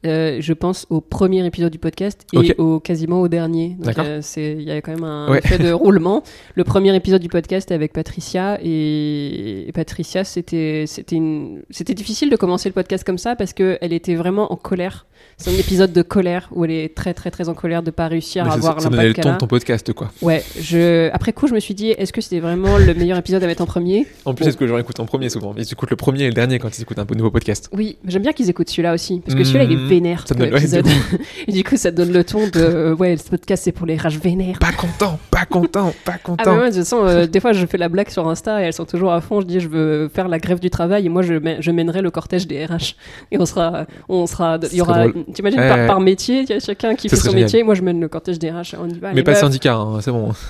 [0.07, 3.77] euh, je pense au premier épisode du podcast et au quasiment au dernier.
[3.79, 5.39] Donc, euh, c'est- il y a quand même un Ouais.
[5.39, 6.23] effet de roulement.
[6.55, 11.95] Le premier épisode du podcast est avec Patricia et, et Patricia, c'était c'était une- c'était
[11.95, 15.07] difficile de commencer le podcast comme ça parce que elle était vraiment en colère.
[15.37, 18.09] C'est un épisode de colère où elle est très très très en colère de pas
[18.09, 20.11] réussir Mais à avoir le l'impact qu'elle ton de ton podcast quoi.
[20.21, 23.43] Ouais, je après coup je me suis dit est-ce que c'était vraiment le meilleur épisode
[23.45, 24.07] à mettre en premier?
[24.25, 24.47] En plus Bon.
[24.47, 25.55] c'est ce que les gens écoutent en premier souvent.
[25.57, 27.71] Ils écoutent le premier et le dernier quand ils écoutent un nouveau podcast.
[27.73, 29.92] Oui, j'aime bien qu'ils écoutent celui-là aussi, parce que celui-là, il est.
[29.95, 30.85] vénère Ça comme donne- ouais, épisode.
[30.85, 30.91] de
[31.49, 33.97] Et du coup, ça donne le ton de euh, ouais, ce podcast, c'est pour les
[33.97, 34.59] rages vénères.
[34.59, 36.55] Pas content, pas content, pas Ah, content.
[36.55, 38.67] mais ouais, de toute façon, euh, des fois, je fais la blague sur Insta et
[38.67, 39.41] elles sont toujours à fond.
[39.41, 42.03] Je dis, je veux faire la grève du travail et moi, je, mè- je mènerai
[42.03, 42.95] le cortège des RH.
[43.31, 46.61] Et on sera, on sera, il y aura, t'imagines, Ouais, par, métier, il y a
[46.61, 47.45] chacun qui fait son génial.
[47.45, 47.63] métier.
[47.63, 48.75] Moi, je mène le cortège des RH.
[48.83, 49.13] On y va.
[49.13, 50.31] mais pas syndicat, hein, c'est bon.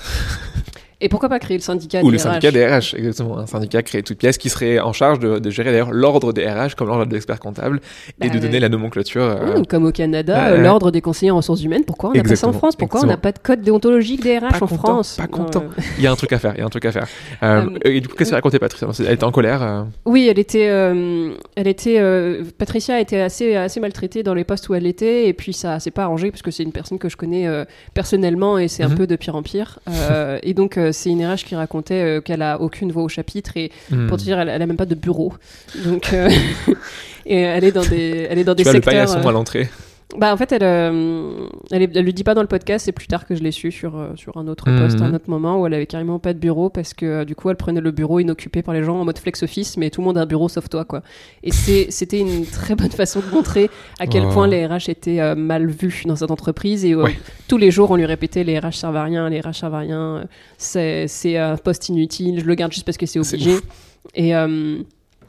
[1.01, 3.37] Et pourquoi pas créer le syndicat Ou des le RH syndicat des RH, exactement.
[3.39, 6.31] Un syndicat créé de toutes pièces qui serait en charge de, de gérer d'ailleurs l'ordre
[6.33, 7.81] des RH comme l'ordre de l'expert comptable
[8.21, 9.23] et Bah, de donner la nomenclature.
[9.23, 12.13] euh, Oui, comme au Canada, Ouais, euh, l'ordre des conseillers en ressources humaines, pourquoi on
[12.13, 12.75] n'a pas ça en France?
[12.75, 15.15] Pourquoi on n'a pas de code déontologique des RH Pas en content, France?
[15.17, 15.63] pas content.
[15.77, 17.07] Euh, Il y a un truc à faire, il y a un truc à faire.
[17.43, 18.87] Euh, Euh, et du coup, qu'est-ce qu'elle racontait Patricia?
[19.05, 19.85] Elle était en colère.
[20.05, 22.01] Oui, elle était, elle était,
[22.57, 25.91] Patricia était assez, assez maltraitée dans les postes où elle était, et puis ça s'est
[25.91, 27.47] pas arrangé parce que c'est une personne que je connais
[27.93, 28.95] personnellement et c'est un Mhm.
[28.95, 29.79] peu de pire en pire.
[30.43, 33.71] Et donc c'est une RH qui racontait euh, qu'elle a aucune voix au chapitre et
[33.91, 34.07] hmm.
[34.07, 35.33] pour te dire, elle, elle a même pas de bureau.
[35.83, 36.29] Donc euh,
[37.25, 39.31] et elle est dans des, elle est dans Tu des vois le paillasson euh, à
[39.31, 39.69] l'entrée.
[40.17, 43.07] Bah en fait elle, euh, elle, elle le dit pas dans le podcast, c'est plus
[43.07, 44.79] tard que je l'ai su sur euh, sur un autre Mhm.
[44.79, 47.35] poste, un autre moment où elle avait carrément pas de bureau parce que euh, du
[47.35, 50.01] coup elle prenait le bureau inoccupé par les gens en mode flex office, mais tout
[50.01, 51.01] le monde a un bureau sauf toi quoi.
[51.43, 51.51] Et
[51.89, 54.29] c'était une très bonne façon de montrer à quel Oh.
[54.33, 57.15] point les RH étaient euh, mal vus dans cette entreprise et Ouais.
[57.47, 59.79] tous les jours on lui répétait les RH servent à rien, les RH servent à
[59.79, 60.25] rien,
[60.57, 63.55] c'est c'est un poste inutile, je le garde juste parce que c'est obligé.
[64.15, 64.77] Et euh,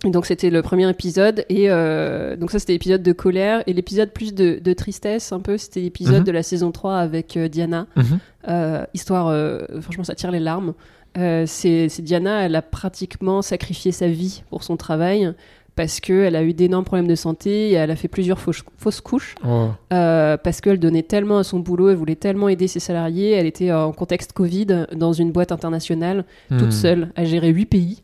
[0.05, 3.73] et donc c'était le premier épisode et euh, donc ça c'était l'épisode de colère et
[3.73, 6.25] l'épisode plus de, de tristesse un peu c'était l'épisode Mhm.
[6.25, 8.19] de la saison 3 avec euh, Diana Mhm.
[8.49, 9.27] Euh, histoire
[9.81, 10.75] franchement ça tire les larmes
[11.47, 15.33] c'est Diana elle a pratiquement sacrifié sa vie pour son travail
[15.77, 19.01] parce qu'elle a eu d'énormes problèmes de santé et elle a fait plusieurs fausses, fausses
[19.01, 19.69] couches Oh.
[19.93, 23.47] euh, parce qu'elle donnait tellement à son boulot, elle voulait tellement aider ses salariés, elle
[23.47, 26.71] était en contexte Covid dans une boîte internationale toute Hmm.
[26.71, 28.03] seule à gérer huit pays.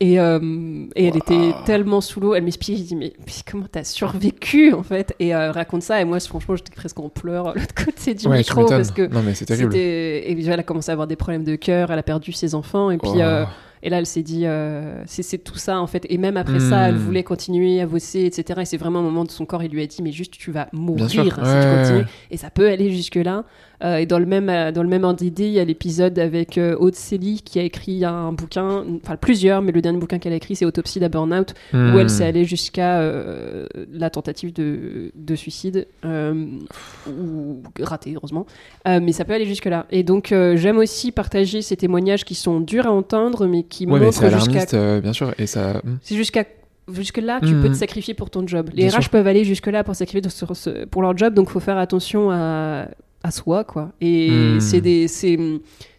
[0.00, 3.66] Et, euh, et elle était tellement sous l'eau, elle m'expliquait, je dis mais, mais comment
[3.70, 5.14] t'as survécu en fait?
[5.18, 8.28] Et euh, raconte ça, et moi franchement j'étais presque en pleurs de l'autre côté du
[8.28, 9.74] Ouais, micro parce que Non, mais c'est terrible.
[9.74, 12.54] Et puis, elle a commencé à avoir des problèmes de cœur, elle a perdu ses
[12.54, 13.10] enfants, et puis...
[13.14, 13.20] Oh.
[13.20, 13.44] euh,
[13.82, 16.04] et là, elle s'est dit, euh, c'est tout ça en fait.
[16.08, 16.70] Et même après Hmm.
[16.70, 18.60] ça, elle voulait continuer à bosser, etc.
[18.62, 20.50] Et c'est vraiment un moment de son corps, il lui a dit, mais juste, tu
[20.50, 22.04] vas mourir si Ouais, tu continues.
[22.30, 23.44] Et ça peut aller jusque-là.
[23.84, 26.18] Euh, et dans le même, euh, dans le même ordre d'idée, il y a l'épisode
[26.18, 30.32] avec Aude Célie qui a écrit un bouquin, enfin plusieurs, mais le dernier bouquin qu'elle
[30.32, 31.98] a écrit, c'est Autopsie d'un burn-out, où Hmm.
[31.98, 33.02] elle s'est allée jusqu'à
[33.92, 35.86] la tentative de, de suicide,
[37.08, 38.46] ou ratée, heureusement.
[38.86, 39.86] Mais ça peut aller jusque-là.
[39.90, 44.00] Et donc, j'aime aussi partager ces témoignages qui sont durs à entendre, mais qui Ouais,
[44.00, 45.32] montrent jusqu'à euh, bien sûr.
[45.38, 45.80] Et ça.
[45.84, 45.98] hmm.
[46.02, 46.44] c'est jusqu'à
[46.92, 48.70] jusque là tu peux te sacrifier pour ton job.
[48.74, 49.10] Les Bien RH sûr.
[49.10, 50.52] peuvent aller jusque là pour sacrifier sur
[50.90, 52.88] pour leur job, donc faut faire attention à,
[53.22, 53.92] à soi quoi.
[54.00, 54.60] Et Mhm.
[54.60, 55.06] c'est des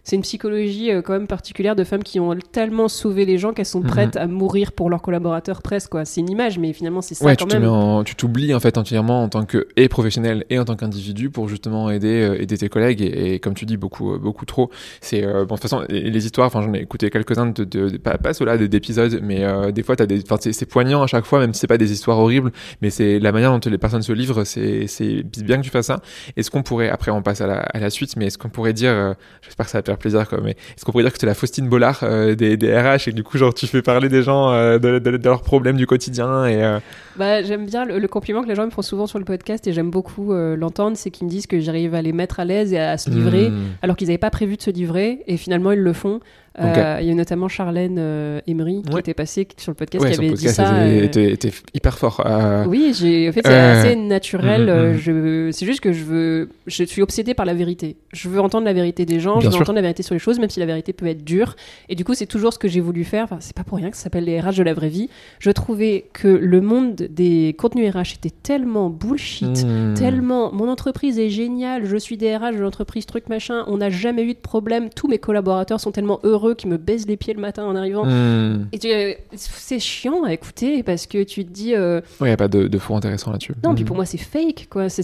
[0.09, 3.53] c'est une psychologie euh, quand même particulière de femmes qui ont tellement sauvé les gens
[3.53, 3.87] qu'elles sont Mhm.
[3.87, 6.03] prêtes à mourir pour leurs collaborateurs presque quoi.
[6.05, 7.69] C'est une image, mais finalement c'est ça Ouais, quand tu même.
[7.69, 11.29] en- tu t'oublies en fait entièrement en tant que et professionnel et en tant qu'individu
[11.29, 14.45] pour justement aider euh, aider tes collègues et, et comme tu dis beaucoup euh, beaucoup
[14.45, 14.71] trop.
[15.01, 16.47] C'est euh, bon de toute façon les, histoires.
[16.47, 19.71] Enfin j'en ai écouté quelques uns de, de, de- pas pas ceux-là d'épisodes, mais euh,
[19.71, 20.21] des fois t'as des.
[20.23, 22.51] Enfin c'est c'est poignant à chaque fois même si c'est pas des histoires horribles,
[22.81, 24.43] mais c'est la manière dont les personnes se livrent.
[24.43, 26.01] C'est c'est bien que tu fasses ça.
[26.35, 28.73] Est-ce qu'on pourrait après on passe à la, à la suite, mais est-ce qu'on pourrait
[28.73, 31.13] dire euh, j'espère que ça va te faire plaisir quoi, mais est-ce qu'on pourrait dire
[31.13, 33.67] que c'est la Faustine Bollard euh, des, des RH et que du coup genre tu
[33.67, 36.79] fais parler des gens euh, de, de- de leurs problèmes du quotidien et euh,
[37.17, 39.67] Bah, j'aime bien le, le compliment que les gens me font souvent sur le podcast
[39.67, 42.73] et j'aime beaucoup l'entendre, c'est qu'ils me disent que j'arrive à les mettre à l'aise
[42.73, 43.59] et à se livrer hmm.
[43.81, 46.19] alors qu'ils n'avaient pas prévu de se livrer et finalement ils le font.
[46.59, 50.11] Euh, il y a notamment Charlène euh, Emery qui était passée sur le podcast ouais,
[50.11, 50.87] qui avait dit ça.
[50.87, 52.23] Était, était, hyper fort.
[52.67, 54.65] Oui, j'ai, en fait, c'est assez naturel.
[54.65, 55.51] Mm, mm, mm.
[55.51, 57.97] c'est juste que je veux, je suis obsédée par la vérité.
[58.13, 60.39] Je veux entendre la vérité des gens, je veux entendre la vérité sur les choses,
[60.39, 61.55] même si la vérité peut être dure.
[61.87, 63.23] Et du coup, c'est toujours ce que j'ai voulu faire.
[63.23, 65.09] Enfin, c'est pas pour rien que ça s'appelle les RH de la vraie vie.
[65.39, 71.29] Je trouvais que le monde des contenus RH était tellement bullshit, tellement mon entreprise est
[71.29, 74.89] géniale, je suis des RH de l'entreprise truc machin, on n'a jamais eu de problème,
[74.89, 78.05] tous mes collaborateurs sont tellement heureux qu'ils me baisent les pieds le matin en arrivant.
[78.05, 78.67] Hmm.
[78.71, 81.75] Et c'est chiant à écouter parce que tu te dis.
[81.75, 82.01] Euh...
[82.21, 83.53] il n'y a pas de, de fond intéressant là-dessus.
[83.63, 83.87] Non, puis hmm.
[83.87, 84.67] pour moi, c'est fake.
[84.69, 84.89] Quoi.
[84.89, 85.03] Si,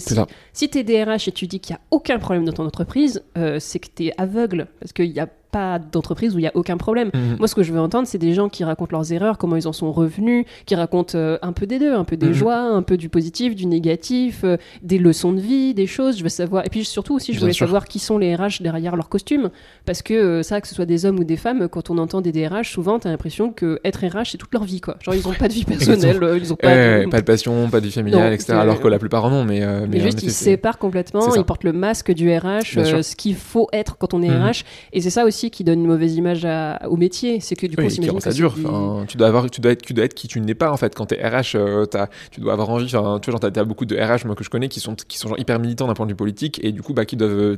[0.52, 3.22] si tu es DRH et tu dis qu'il n'y a aucun problème dans ton entreprise,
[3.36, 4.66] euh, c'est que tu es aveugle.
[4.80, 5.28] Parce qu'il y a
[5.78, 7.10] d'entreprise où il n'y a aucun problème.
[7.14, 7.36] Mhm.
[7.38, 9.68] Moi, ce que je veux entendre, c'est des gens qui racontent leurs erreurs, comment ils
[9.68, 12.32] en sont revenus, qui racontent euh, un peu des deux, un peu des mhm.
[12.32, 16.18] joies, un peu du positif, du négatif, euh, des leçons de vie, des choses.
[16.18, 16.64] Je veux savoir.
[16.66, 19.50] Et puis surtout aussi, je voulais savoir qui sont les RH derrière leur costume.
[19.84, 22.20] Parce que euh, ça, que ce soit des hommes ou des femmes, quand on entend
[22.20, 24.80] des DRH, souvent, tu as l'impression que être RH, c'est toute leur vie.
[24.80, 24.96] Quoi.
[25.02, 27.08] Genre, ils n'ont pas de vie personnelle, ils ont pas, de...
[27.08, 28.54] pas de passion, pas de vie familiale, etc.
[28.54, 29.44] Alors que la plupart en ont.
[29.44, 33.34] Mais, mais, juste, ils se séparent complètement, ils portent le masque du RH, ce qu'il
[33.34, 34.46] faut être quand on est RH.
[34.46, 34.52] Mhm.
[34.92, 36.46] Et c'est ça aussi qui donne une mauvaise image
[36.88, 37.40] au métier.
[37.40, 38.54] C'est que du coup, oui, ça dure.
[39.08, 40.94] tu dois avoir, tu dois être, tu dois être qui tu n'es pas en fait.
[40.94, 42.86] Quand t'es RH, euh, as, tu dois avoir envie.
[42.86, 45.18] tu vois, genre, t'as as beaucoup de RH moi que je connais qui sont, qui
[45.18, 47.32] sont genre hyper militants d'un point de vue politique et du coup, bah, qui doivent
[47.32, 47.56] euh,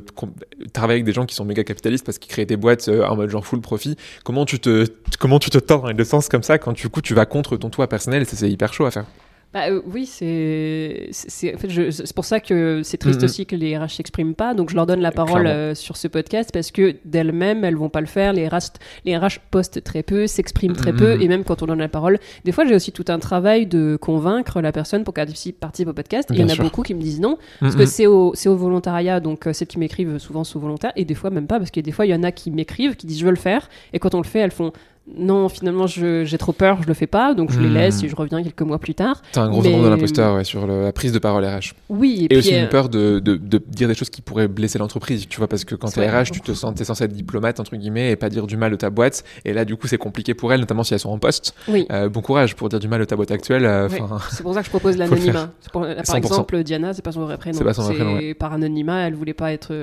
[0.73, 3.15] travailler avec des gens qui sont méga capitalistes parce qu'ils créent des boîtes euh, en
[3.15, 3.95] mode genre full profit.
[4.23, 4.85] Comment tu te,
[5.19, 7.25] comment tu te tords dans les deux sens comme ça quand du coup tu vas
[7.25, 8.25] contre ton toit personnel?
[8.25, 9.05] C'est hyper chaud à faire.
[9.51, 11.09] Bah, euh, oui, c'est
[11.55, 14.53] en fait, pour ça que c'est triste aussi que les RH s'expriment pas.
[14.53, 17.89] Donc je leur donne la parole euh, sur ce podcast parce que d'elles-mêmes, elles vont
[17.89, 18.31] pas le faire.
[18.31, 18.73] Les RH,
[19.05, 22.19] les RH postent très peu, s'expriment très peu, et même quand on donne la parole,
[22.45, 25.93] des fois j'ai aussi tout un travail de convaincre la personne pour qu'elle participe au
[25.93, 26.29] podcast.
[26.31, 27.39] il y en a beaucoup qui me disent non.
[27.59, 31.05] Parce que c'est au, au volontariat, donc euh, celles qui m'écrivent souvent sous volontaire, et
[31.05, 33.07] des fois même pas parce que des fois il y en a qui m'écrivent, qui
[33.07, 34.73] disent je veux le faire, et quand on le fait, elles font
[35.17, 37.73] non, finalement, j'ai trop peur, je le fais pas, donc je les hmm.
[37.73, 39.21] laisse et je reviens quelques mois plus tard.
[39.31, 41.73] T'as un gros syndrome de l'imposteur ouais, sur la prise de parole RH.
[41.89, 44.77] Oui, et, aussi une euh, peur de, de, de, dire des choses qui pourraient blesser
[44.77, 47.59] l'entreprise, tu vois, parce que quand t'es RH, tu te sens, t'es censé être diplomate,
[47.59, 49.97] entre guillemets, et pas dire du mal de ta boîte, et là, du coup, c'est
[49.97, 51.55] compliqué pour elles, notamment si elles sont en poste.
[51.67, 51.85] Oui.
[51.91, 53.65] Euh, bon courage pour dire du mal de ta boîte actuelle.
[53.65, 53.89] Euh,
[54.31, 55.49] c'est pour ça que je propose l'anonymat.
[55.73, 57.57] Par exemple, Diana, c'est pas son vrai prénom.
[57.57, 58.19] C'est pas son vrai prénom.
[58.37, 59.73] Par anonymat, elle voulait pas être,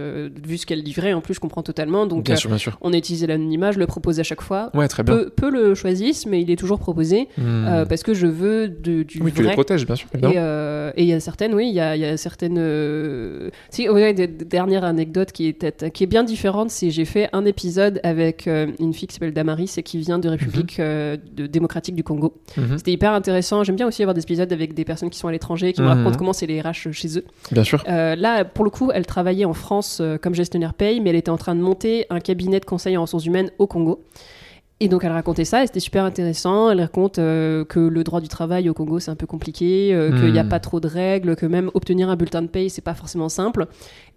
[0.44, 2.06] vu ce qu'elle livrait, en plus, je comprends totalement.
[2.06, 2.78] Donc, bien sûr, bien sûr.
[2.80, 4.70] on a utilisé l'anonymat, je le propose à chaque fois.
[4.74, 5.15] Ouais, très bien.
[5.36, 7.42] Peu, le choisir mais il est toujours proposé hmm.
[7.42, 9.32] euh, parce que je veux de, du oui, vrai.
[9.32, 10.08] tu les protèges, bien sûr.
[10.22, 12.58] Euh, et il y a certaines, oui, il y a, y a, certaines.
[12.58, 13.86] Euh, si,
[14.46, 18.92] dernière anecdote qui est, qui est bien différente, c'est j'ai fait un épisode avec une
[18.92, 21.18] fille qui s'appelle Damaris et qui vient de République mhm.
[21.34, 22.34] de, démocratique du Congo.
[22.56, 22.78] Mhm.
[22.78, 23.64] C'était hyper intéressant.
[23.64, 25.86] J'aime bien aussi avoir des épisodes avec des personnes qui sont à l'étranger, qui me
[25.86, 25.98] mhm.
[25.98, 27.24] racontent comment c'est les RH chez eux.
[27.50, 27.82] Bien sûr.
[27.86, 31.38] là, pour le coup, elle travaillait en France comme gestionnaire paye, mais elle était en
[31.38, 34.00] train de monter un cabinet de conseil en ressources humaines au Congo.
[34.78, 36.70] Et donc elle racontait ça, et c'était super intéressant.
[36.70, 40.10] Elle raconte euh, que le droit du travail au Congo c'est un peu compliqué, euh,
[40.10, 40.50] qu'il n'y a hmm.
[40.50, 43.68] pas trop de règles, que même obtenir un bulletin de paye c'est pas forcément simple.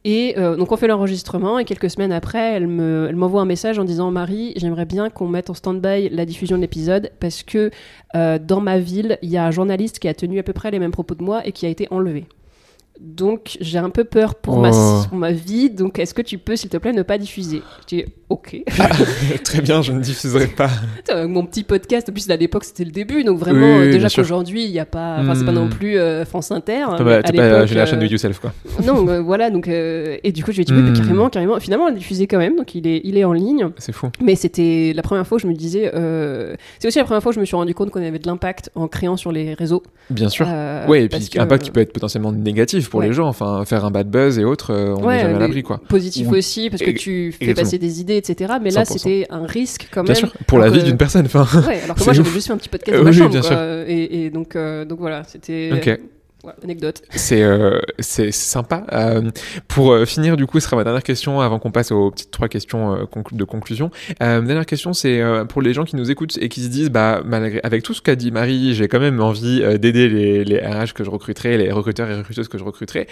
[0.03, 3.45] Et euh, donc on fait l'enregistrement et quelques semaines après, elle me, elle m'envoie un
[3.45, 7.43] message en disant Marie, j'aimerais bien qu'on mette en stand-by la diffusion de l'épisode parce
[7.43, 7.72] que
[8.14, 10.80] dans ma ville il y a un journaliste qui a tenu à peu près les
[10.80, 12.26] mêmes propos de moi et qui a été enlevé.
[13.00, 15.04] Donc j'ai un peu peur pour, ma, oh.
[15.14, 15.70] ma, vie.
[15.70, 17.62] Donc est-ce que tu peux, s'il te plaît, ne pas diffuser?
[17.82, 18.62] Je dis ok.
[18.78, 18.89] Ah,
[19.43, 20.70] très bien, je ne diffuserai pas.
[21.28, 24.72] Mon petit podcast, en plus à l'époque c'était le début, donc vraiment déjà qu'aujourd'hui il
[24.72, 25.70] n'y a pas, enfin c'est pas non hmm.
[25.70, 26.86] plus euh, France Inter.
[26.97, 28.54] Pas, pas, pas j'ai la chaîne de euh, yourself quoi.
[28.86, 30.93] Non, euh, voilà donc et du coup je lui ai dit oui, hmm.
[30.93, 31.60] carrément, carrément.
[31.60, 33.70] Finalement elle diffusé quand même, donc il est, il est en ligne.
[33.78, 34.10] C'est fou.
[34.22, 35.91] Mais c'était la première fois où je me disais,
[36.80, 38.72] c'est aussi la première fois où je me suis rendu compte qu'on avait de l'impact
[38.76, 39.84] en créant sur les réseaux.
[40.10, 40.47] Bien sûr.
[40.88, 43.28] ouais, et puis impact qui peut être potentiellement négatif pour les gens.
[43.28, 45.80] Enfin, faire un bad buzz et autres, euh, on n'est jamais à l'abri, quoi.
[45.88, 48.54] Positif aussi, parce que tu fais passer des idées, etc.
[48.62, 50.14] Mais là, c'était un risque quand même.
[50.14, 51.26] Bien sûr, pour la vie d'une personne.
[51.26, 53.86] Enfin, ouais, alors que moi, j'avais juste fait un petit podcast dans ma chambre.
[53.88, 56.00] Et, et, donc, euh, donc voilà, c'était.
[56.44, 57.02] Ok anecdote.
[57.12, 57.80] C'est euh,
[58.32, 58.86] sympa.
[58.94, 59.32] Euh,
[59.68, 62.32] pour euh, finir, du coup, ce sera ma dernière question avant qu'on passe aux petites
[62.32, 63.92] trois questions euh, de conclusion.
[64.22, 67.22] Euh, dernière question, c'est pour les gens qui nous écoutent et qui se disent, bah,
[67.26, 70.94] malgré avec tout ce qu'a dit Marie, j'ai quand même envie d'aider les, les RH
[70.94, 73.08] que je recruterai, les recruteurs et recruteuses que je recruterai.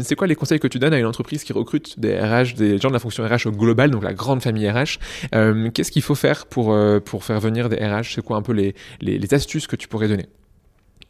[0.00, 2.78] c'est quoi les conseils que tu donnes à une entreprise qui recrute des RH, des
[2.78, 4.98] gens de la fonction RH au global, donc la grande famille RH
[5.74, 8.74] Qu'est-ce qu'il faut faire pour pour faire venir des RH C'est quoi un peu les,
[9.00, 10.26] les astuces que tu pourrais donner?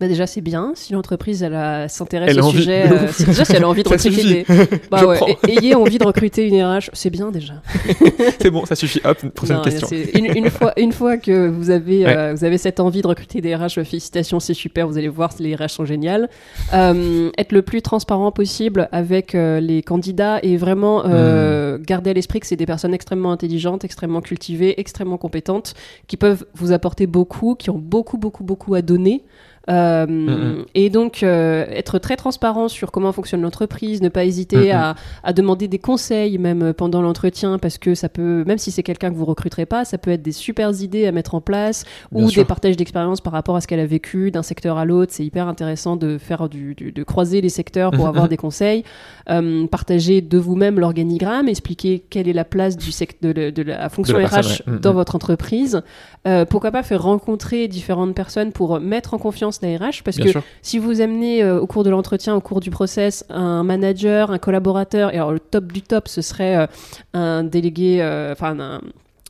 [0.03, 3.69] Bah déjà c'est bien si l'entreprise elle s'intéresse au sujet euh, déjà si elle a
[3.69, 4.47] envie de recruter des...
[4.91, 7.55] bah ouais, ayez envie de recruter une RH c'est bien déjà
[8.41, 9.01] C'est bon, ça suffit.
[9.05, 9.89] Hop, prochaine Non, question.
[10.15, 12.17] Une, une fois, une fois que vous avez, Ouais.
[12.17, 15.09] euh, vous avez cette envie de recruter des RH, euh, félicitations, c'est super, vous allez
[15.09, 16.29] voir, les RH sont géniales.
[16.75, 21.83] Euh, être le plus transparent possible avec euh, les candidats et vraiment euh, Hmm.
[21.83, 25.75] garder à l'esprit que c'est des personnes extrêmement intelligentes, extrêmement cultivées, extrêmement compétentes,
[26.09, 29.23] qui peuvent vous apporter beaucoup, qui ont beaucoup, beaucoup, beaucoup à donner.
[29.71, 30.65] Euh, Mhm.
[30.75, 34.71] Et donc, euh, être très transparent sur comment fonctionne l'entreprise, ne pas hésiter Mhm.
[34.73, 38.83] à, à demander des conseils même pendant l'entretien, parce que ça peut, même si c'est
[38.83, 41.85] quelqu'un que vous recruterez pas, ça peut être des super idées à mettre en place
[42.11, 42.43] Bien ou sûr.
[42.43, 45.13] des partages d'expérience par rapport à ce qu'elle a vécu d'un secteur à l'autre.
[45.15, 48.83] C'est hyper intéressant de faire du, du- de croiser les secteurs pour avoir des conseils.
[49.31, 53.63] Euh, partager de vous-même l'organigramme, expliquer quelle est la place du sect de, la- de
[53.63, 55.83] la fonction la RH dans votre entreprise.
[56.27, 60.31] Euh, pourquoi pas faire rencontrer différentes personnes pour mettre en confiance RH parce Bien que
[60.31, 60.43] sûr.
[60.63, 64.39] si vous amenez euh, au cours de l'entretien, au cours du process, un manager, un
[64.39, 66.67] collaborateur, et alors le top du top, ce serait euh,
[67.15, 68.81] un délégué, euh, enfin un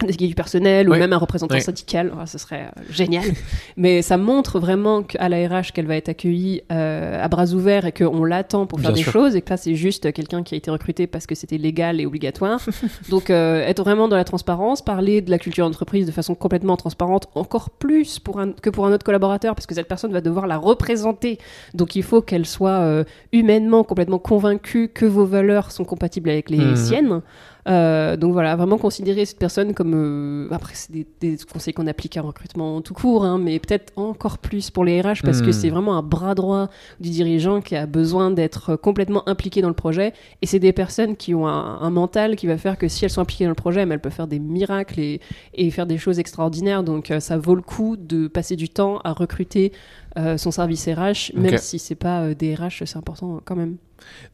[0.06, 3.24] délégué du personnel ou même un représentant syndical, Ah, ce serait euh, génial.
[3.76, 7.86] Mais ça montre vraiment qu'à la RH qu'elle va être accueillie euh, à bras ouverts
[7.86, 9.12] et qu'on l'attend pour faire Bien des sûr.
[9.12, 12.00] choses et que là c'est juste quelqu'un qui a été recruté parce que c'était légal
[12.00, 12.60] et obligatoire.
[13.10, 16.76] Donc euh, être vraiment dans la transparence, parler de la culture d'entreprise de façon complètement
[16.76, 20.20] transparente, encore plus pour un, que pour un autre collaborateur parce que cette personne va
[20.20, 21.38] devoir la représenter.
[21.74, 26.58] Donc il faut qu'elle soit humainement complètement convaincue que vos valeurs sont compatibles avec les
[26.58, 26.76] Mhm.
[26.76, 27.20] siennes.
[27.68, 29.92] Euh, donc voilà, vraiment considérer cette personne comme...
[29.94, 33.60] euh, après, c'est des, des conseils qu'on applique à un recrutement tout court, hein, mais
[33.60, 35.52] peut-être encore plus pour les RH parce que Mhm.
[35.52, 39.74] c'est vraiment un bras droit du dirigeant qui a besoin d'être complètement impliqué dans le
[39.74, 40.12] projet.
[40.42, 43.10] Et c'est des personnes qui ont un, un mental qui va faire que si elles
[43.12, 45.20] sont impliquées dans le projet, elles peuvent faire des miracles et,
[45.54, 46.82] et faire des choses extraordinaires.
[46.82, 49.72] Donc euh, ça vaut le coup de passer du temps à recruter
[50.36, 51.58] son service RH, même Ok.
[51.60, 53.76] si c'est pas des RH, c'est important quand même.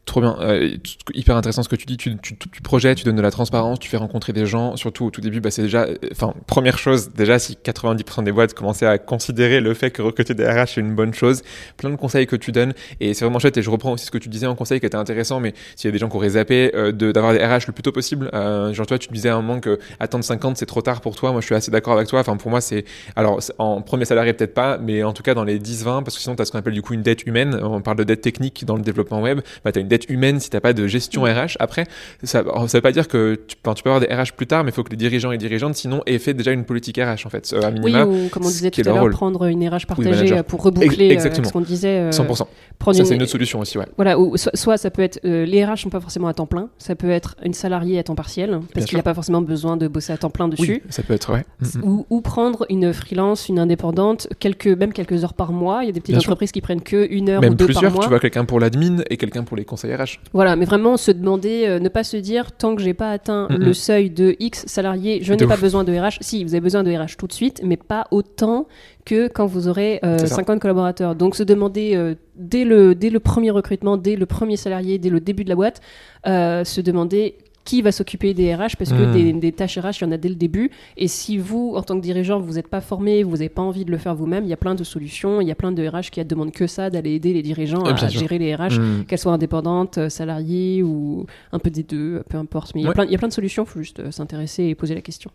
[0.05, 0.75] Trop bien, Euh,
[1.13, 1.97] hyper intéressant ce que tu dis.
[1.97, 4.75] Tu, tu, tu projettes, tu donnes de la transparence, tu fais rencontrer des gens.
[4.75, 8.31] Surtout au tout début, bah, c'est déjà, euh, enfin, première chose, déjà si 90% des
[8.31, 11.43] boîtes commençaient à considérer le fait que recruter des RH c'est une bonne chose,
[11.77, 13.57] plein de conseils que tu donnes et c'est vraiment chouette.
[13.57, 15.87] Et je reprends aussi ce que tu disais en conseil qui était intéressant, mais s'il
[15.87, 18.29] y a des gens qui auraient zappé, euh, d'avoir des RH le plus tôt possible.
[18.33, 21.15] Genre toi, tu me disais à un moment que attendre 50 c'est trop tard pour
[21.15, 21.31] toi.
[21.31, 22.21] Moi, je suis assez d'accord avec toi.
[22.21, 22.83] Enfin, pour moi, c'est
[23.15, 26.21] alors en premier salarié peut-être pas, mais en tout cas dans les 10-20, parce que
[26.21, 27.59] sinon tu as ce qu'on appelle du coup une dette humaine.
[27.61, 29.41] On parle de dette technique dans le développement web.
[29.63, 31.57] Bah, tu as une dette humaine si t'as pas de gestion RH.
[31.59, 31.85] Après,
[32.23, 34.71] ça, ça veut pas dire que tu, tu peux avoir des RH plus tard, mais
[34.71, 37.29] il faut que les dirigeants et dirigeantes sinon aient fait déjà une politique RH en
[37.29, 38.05] fait, euh, à Oui, minima.
[38.05, 41.13] ou comme on disait tout à l'heure, prendre une RH partagée euh, pour reboucler euh,
[41.13, 41.47] exactement.
[41.47, 41.99] ce qu'on disait.
[41.99, 42.47] euh, 100%.
[42.79, 43.85] prendre Ça, une- c'est une autre solution aussi, ouais.
[43.97, 46.45] Voilà, ou so- soit ça peut être euh, les RH sont pas forcément à temps
[46.45, 49.41] plein, ça peut être une salariée à temps partiel parce qu'il n'y a pas forcément
[49.41, 50.81] besoin de bosser à temps plein dessus.
[50.85, 51.45] Oui, ça peut être, ouais.
[51.61, 51.83] Mm, mm.
[51.83, 55.79] Ou, ou prendre une freelance, une indépendante, quelques, même quelques heures par mois.
[55.83, 56.29] Il y a des petites Bien sûr.
[56.29, 58.03] entreprises qui prennent que une heure ou Même deux par plusieurs, mois.
[58.03, 60.21] tu vois, quelqu'un pour l'admin et quelqu'un pour les conseils RH.
[60.31, 63.47] Voilà, mais vraiment se demander, euh, ne pas se dire tant que j'ai pas atteint
[63.49, 66.19] le seuil de X salariés, je n'ai pas besoin de RH.
[66.21, 68.67] Si, vous avez besoin de RH tout de suite, mais pas autant
[69.05, 70.35] que quand vous aurez euh, C'est ça.
[70.35, 71.15] 50 collaborateurs.
[71.15, 75.09] Donc se demander euh, dès, le, dès le premier recrutement, dès le premier salarié, dès
[75.09, 75.81] le début de la boîte,
[76.27, 77.37] euh, se demander
[77.69, 79.11] qui va s'occuper des RH parce que Mhm.
[79.11, 80.71] des, des tâches RH, il y en a dès le début.
[80.97, 83.85] Et si vous, en tant que dirigeant, vous n'êtes pas formé, vous n'avez pas envie
[83.85, 85.39] de le faire vous-même, il y a plein de solutions.
[85.39, 87.83] Il y a plein de RH qui ne demandent que ça, d'aller aider les dirigeants
[87.83, 89.05] à gérer les RH Mm.
[89.07, 92.73] qu'elles soient indépendantes, euh, salariées ou un peu des deux, peu importe.
[92.73, 92.95] Mais il y a Ouais.
[92.95, 95.01] plein- il y, a plein de solutions, il faut juste euh, s'intéresser et poser la
[95.01, 95.29] question.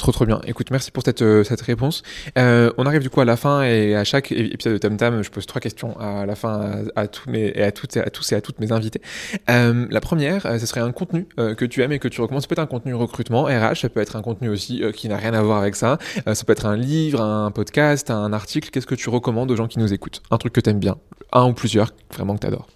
[0.00, 0.40] Trop trop bien.
[0.46, 2.02] Écoute, merci pour cette, euh, cette réponse.
[2.38, 5.22] Euh, on arrive du coup à la fin et à chaque épisode de Tam Tam,
[5.22, 8.32] je pose trois questions à la fin à, tous mes et à toutes à tous
[8.32, 9.02] et à toutes mes invités.
[9.50, 12.40] Euh, la première, ce serait un contenu que tu aimes et que tu recommandes.
[12.40, 15.18] Ça peut être un contenu recrutement RH, ça peut être un contenu aussi qui n'a
[15.18, 15.98] rien à voir avec ça.
[16.32, 18.70] Ça peut être un livre, un podcast, un article.
[18.70, 20.22] Qu'est-ce que tu recommandes aux gens qui nous écoutent?
[20.30, 20.96] Un truc que tu aimes bien,
[21.34, 22.68] un ou plusieurs, vraiment que tu adores.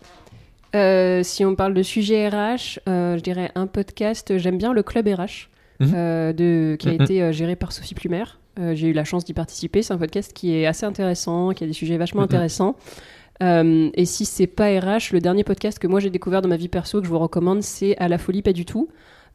[1.25, 4.37] Si on parle de sujet RH, je dirais un podcast.
[4.37, 5.49] J'aime bien le Club RH,
[5.81, 5.93] Mhm.
[5.95, 7.03] euh, de, qui a Mhm.
[7.03, 8.25] été euh, géré par Sophie Plumer.
[8.61, 9.83] Euh, J'ai eu la chance d'y participer.
[9.83, 12.27] C'est un podcast qui est assez intéressant, qui a des sujets vachement Mhm.
[12.27, 12.77] intéressants.
[13.43, 16.57] Euh, et si c'est pas RH, le dernier podcast que moi j'ai découvert dans ma
[16.57, 18.89] vie perso que je vous recommande, c'est À la folie pas du tout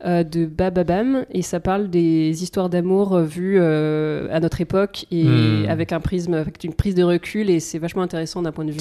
[0.06, 5.26] euh, de Bababam et ça parle des histoires d'amour euh, vues à notre époque et
[5.26, 5.66] Hmm.
[5.68, 8.72] avec un prisme, avec une prise de recul et c'est vachement intéressant d'un point de
[8.72, 8.80] vue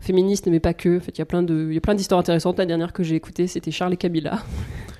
[0.00, 0.96] féministe mais pas que.
[0.96, 2.58] En fait, il y a plein de, il y a plein d'histoires intéressantes.
[2.58, 4.38] La dernière que j'ai écoutée, c'était Charles et Camilla.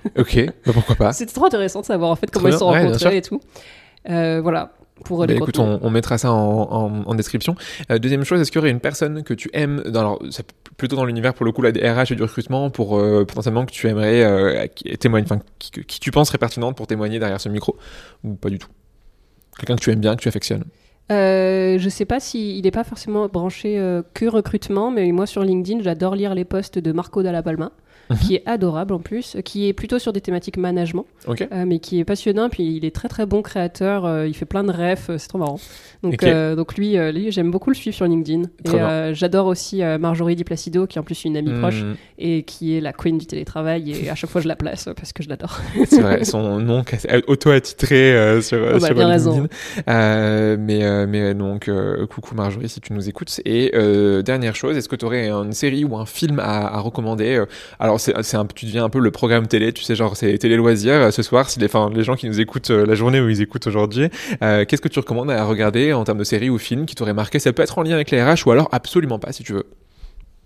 [0.18, 1.12] Ok, bah pourquoi pas.
[1.12, 3.40] C'était trop intéressant de savoir en fait comment ils se sont ouais, rencontrés et tout.
[4.08, 4.72] Euh, voilà
[5.04, 6.36] pour Bah, les écoute, on, on mettra ça en,
[6.70, 7.54] en- en description.
[7.90, 10.46] Euh, deuxième chose, est-ce qu'il y aurait une personne que tu aimes, dans, alors, c'est
[10.76, 13.72] plutôt dans l'univers pour le coup des RH et du recrutement, pour euh, potentiellement que
[13.72, 17.40] tu aimerais euh, qui témoigne, enfin, qui, qui tu penses serait pertinente pour témoigner derrière
[17.40, 17.76] ce micro
[18.24, 18.68] Ou pas du tout?
[19.58, 20.64] Quelqu'un que tu aimes bien, que tu affectionnes?
[21.10, 25.42] Euh, je sais pas s'il n'est pas forcément branché euh, que recrutement, mais moi sur
[25.42, 27.72] LinkedIn, j'adore lire les posts de Marco Dalla Palma.
[28.10, 28.16] Mhm.
[28.18, 32.00] qui est adorable en plus, qui est plutôt sur des thématiques management, euh, mais qui
[32.00, 32.48] est passionnant.
[32.48, 35.28] Puis il est très très bon créateur, euh, il fait plein de refs, euh, c'est
[35.28, 35.60] trop marrant.
[36.02, 36.24] Donc,
[36.56, 38.42] donc lui, lui j'aime beaucoup le suivre sur LinkedIn.
[38.64, 38.78] Trop
[39.12, 42.76] j'adore aussi Marjorie Di Placido, qui est en plus une amie proche Hmm, et qui
[42.76, 43.92] est la queen du télétravail.
[43.92, 45.58] Et à chaque fois, je la place parce que je l'adore.
[45.86, 46.82] c'est vrai, son nom
[47.28, 49.42] auto-attitré sur, Oh, bah, sur bien LinkedIn.
[49.42, 49.48] raison.
[50.58, 51.70] Mais, mais donc,
[52.10, 53.40] coucou Marjorie si tu nous écoutes.
[53.44, 53.70] Et
[54.24, 57.44] dernière chose, est-ce que tu aurais une série ou un film à, à recommander?
[57.78, 60.56] Alors, c'est, un, tu deviens un peu le programme télé, tu sais, genre, c'est télé
[60.56, 61.48] loisirs euh, ce soir.
[61.48, 64.08] Si les, enfin, les gens qui nous écoutent euh, la journée où ils écoutent aujourd'hui,
[64.42, 67.14] euh, qu'est-ce que tu recommandes à regarder en termes de série ou film qui t'aurait
[67.14, 67.38] marqué?
[67.38, 69.66] Ça peut être en lien avec les RH ou alors absolument pas si tu veux.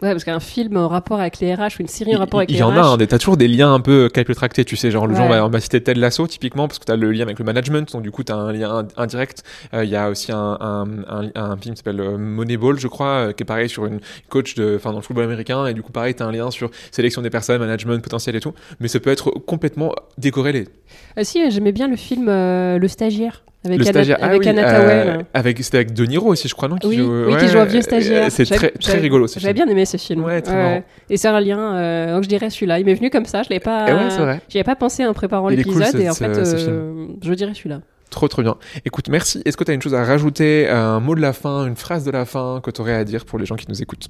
[0.02, 2.40] Ouais, parce qu'un film en rapport avec les RH ou une série en Il rapport
[2.40, 2.92] avec il les y en a, RH.
[3.00, 5.18] hein, t'as toujours des liens un peu capillotractés, tu sais, genre le Ouais.
[5.20, 7.44] genre va, on va citer Ted Lasso typiquement parce que t'as le lien avec le
[7.44, 9.44] management, donc du coup t'as un lien ind- indirect.
[9.72, 12.88] Euh, Il y a aussi un, un, un, un film qui s'appelle euh, Moneyball, je
[12.88, 15.74] crois, euh, qui est pareil sur une coach de, enfin dans le football américain, et
[15.74, 18.88] du coup pareil t'as un lien sur sélection des personnes, management potentiel et tout, mais
[18.88, 20.68] ça peut être complètement décorrélé.
[21.16, 24.40] Ah si, j'aimais bien le film euh, Le Stagiaire avec le Anna, stagiaire, ah avec
[24.42, 27.36] oui, euh, avec c'était avec De Niro aussi, je crois, non qui Oui, joue- oui,
[27.36, 28.30] qui ouais, joue un vieux euh, stagiaire.
[28.30, 30.22] C'est J'avais- très très rigolo ce J'avais bien aimé ce film.
[30.24, 30.82] Ouais, très marrant.
[31.10, 32.78] Et c'est un lien, euh, donc je dirais celui-là.
[32.78, 33.86] Il m'est venu comme ça, je l'avais pas.
[33.86, 34.40] Ouais, c'est.
[34.50, 37.52] J'y avais pas pensé en préparant cool, l'épisode ce- et en fait, euh, je dirais
[37.54, 37.80] celui-là.
[38.10, 38.56] Trop trop bien.
[38.84, 39.42] Écoute, merci.
[39.44, 42.04] Est-ce que tu as une chose à rajouter, un mot de la fin, une phrase
[42.04, 44.08] de la fin que tu aurais à dire pour les gens qui nous écoutent?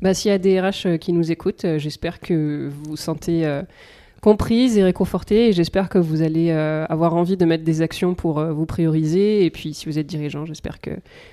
[0.00, 3.46] Bah, s'il y a des RH euh, qui nous écoutent, euh, j'espère que vous sentez
[3.46, 3.62] euh,
[4.22, 8.14] comprise et réconfortée et j'espère que vous allez euh, avoir envie de mettre des actions
[8.14, 10.92] pour euh, vous prioriser et puis si vous êtes dirigeant, j'espère que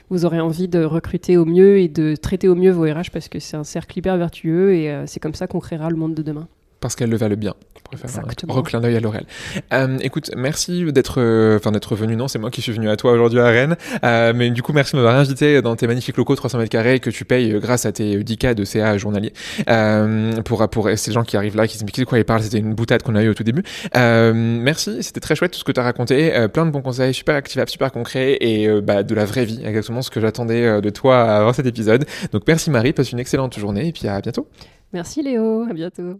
[0.10, 3.30] vous aurez envie de recruter au mieux et de traiter au mieux vos RH parce
[3.30, 6.16] que c'est un cercle hyper vertueux et euh, c'est comme ça qu'on créera le monde
[6.16, 6.48] de demain.
[6.80, 7.54] Parce qu'elle le valent bien.
[7.96, 9.26] Faire un reclin d'œil à Laurel.
[9.74, 12.16] Euh, écoute, merci d'être, euh, enfin d'être venu.
[12.16, 13.78] Non, c'est moi qui suis venu à toi aujourd'hui à Rennes.
[14.04, 17.00] Euh, mais du coup, merci de m'avoir invité dans tes magnifiques locaux 300 mètres carrés
[17.00, 19.34] que tu payes grâce à tes 10K de CA journaliers.
[19.70, 22.44] Euh, pour pour ces gens qui arrivent là, qui se disent de quoi ils parlent,
[22.44, 23.64] c'était une boutade qu'on a eu au tout début.
[23.96, 26.48] Merci, c'était très chouette tout ce que tu as raconté.
[26.54, 30.02] Plein de bons conseils, super activables, super concrets et bah, de la vraie vie, exactement
[30.02, 32.06] ce que j'attendais de toi avant cet épisode.
[32.32, 34.48] Donc merci Marie, passe une excellente journée et puis à bientôt.
[34.94, 36.20] Merci Léo, à bientôt.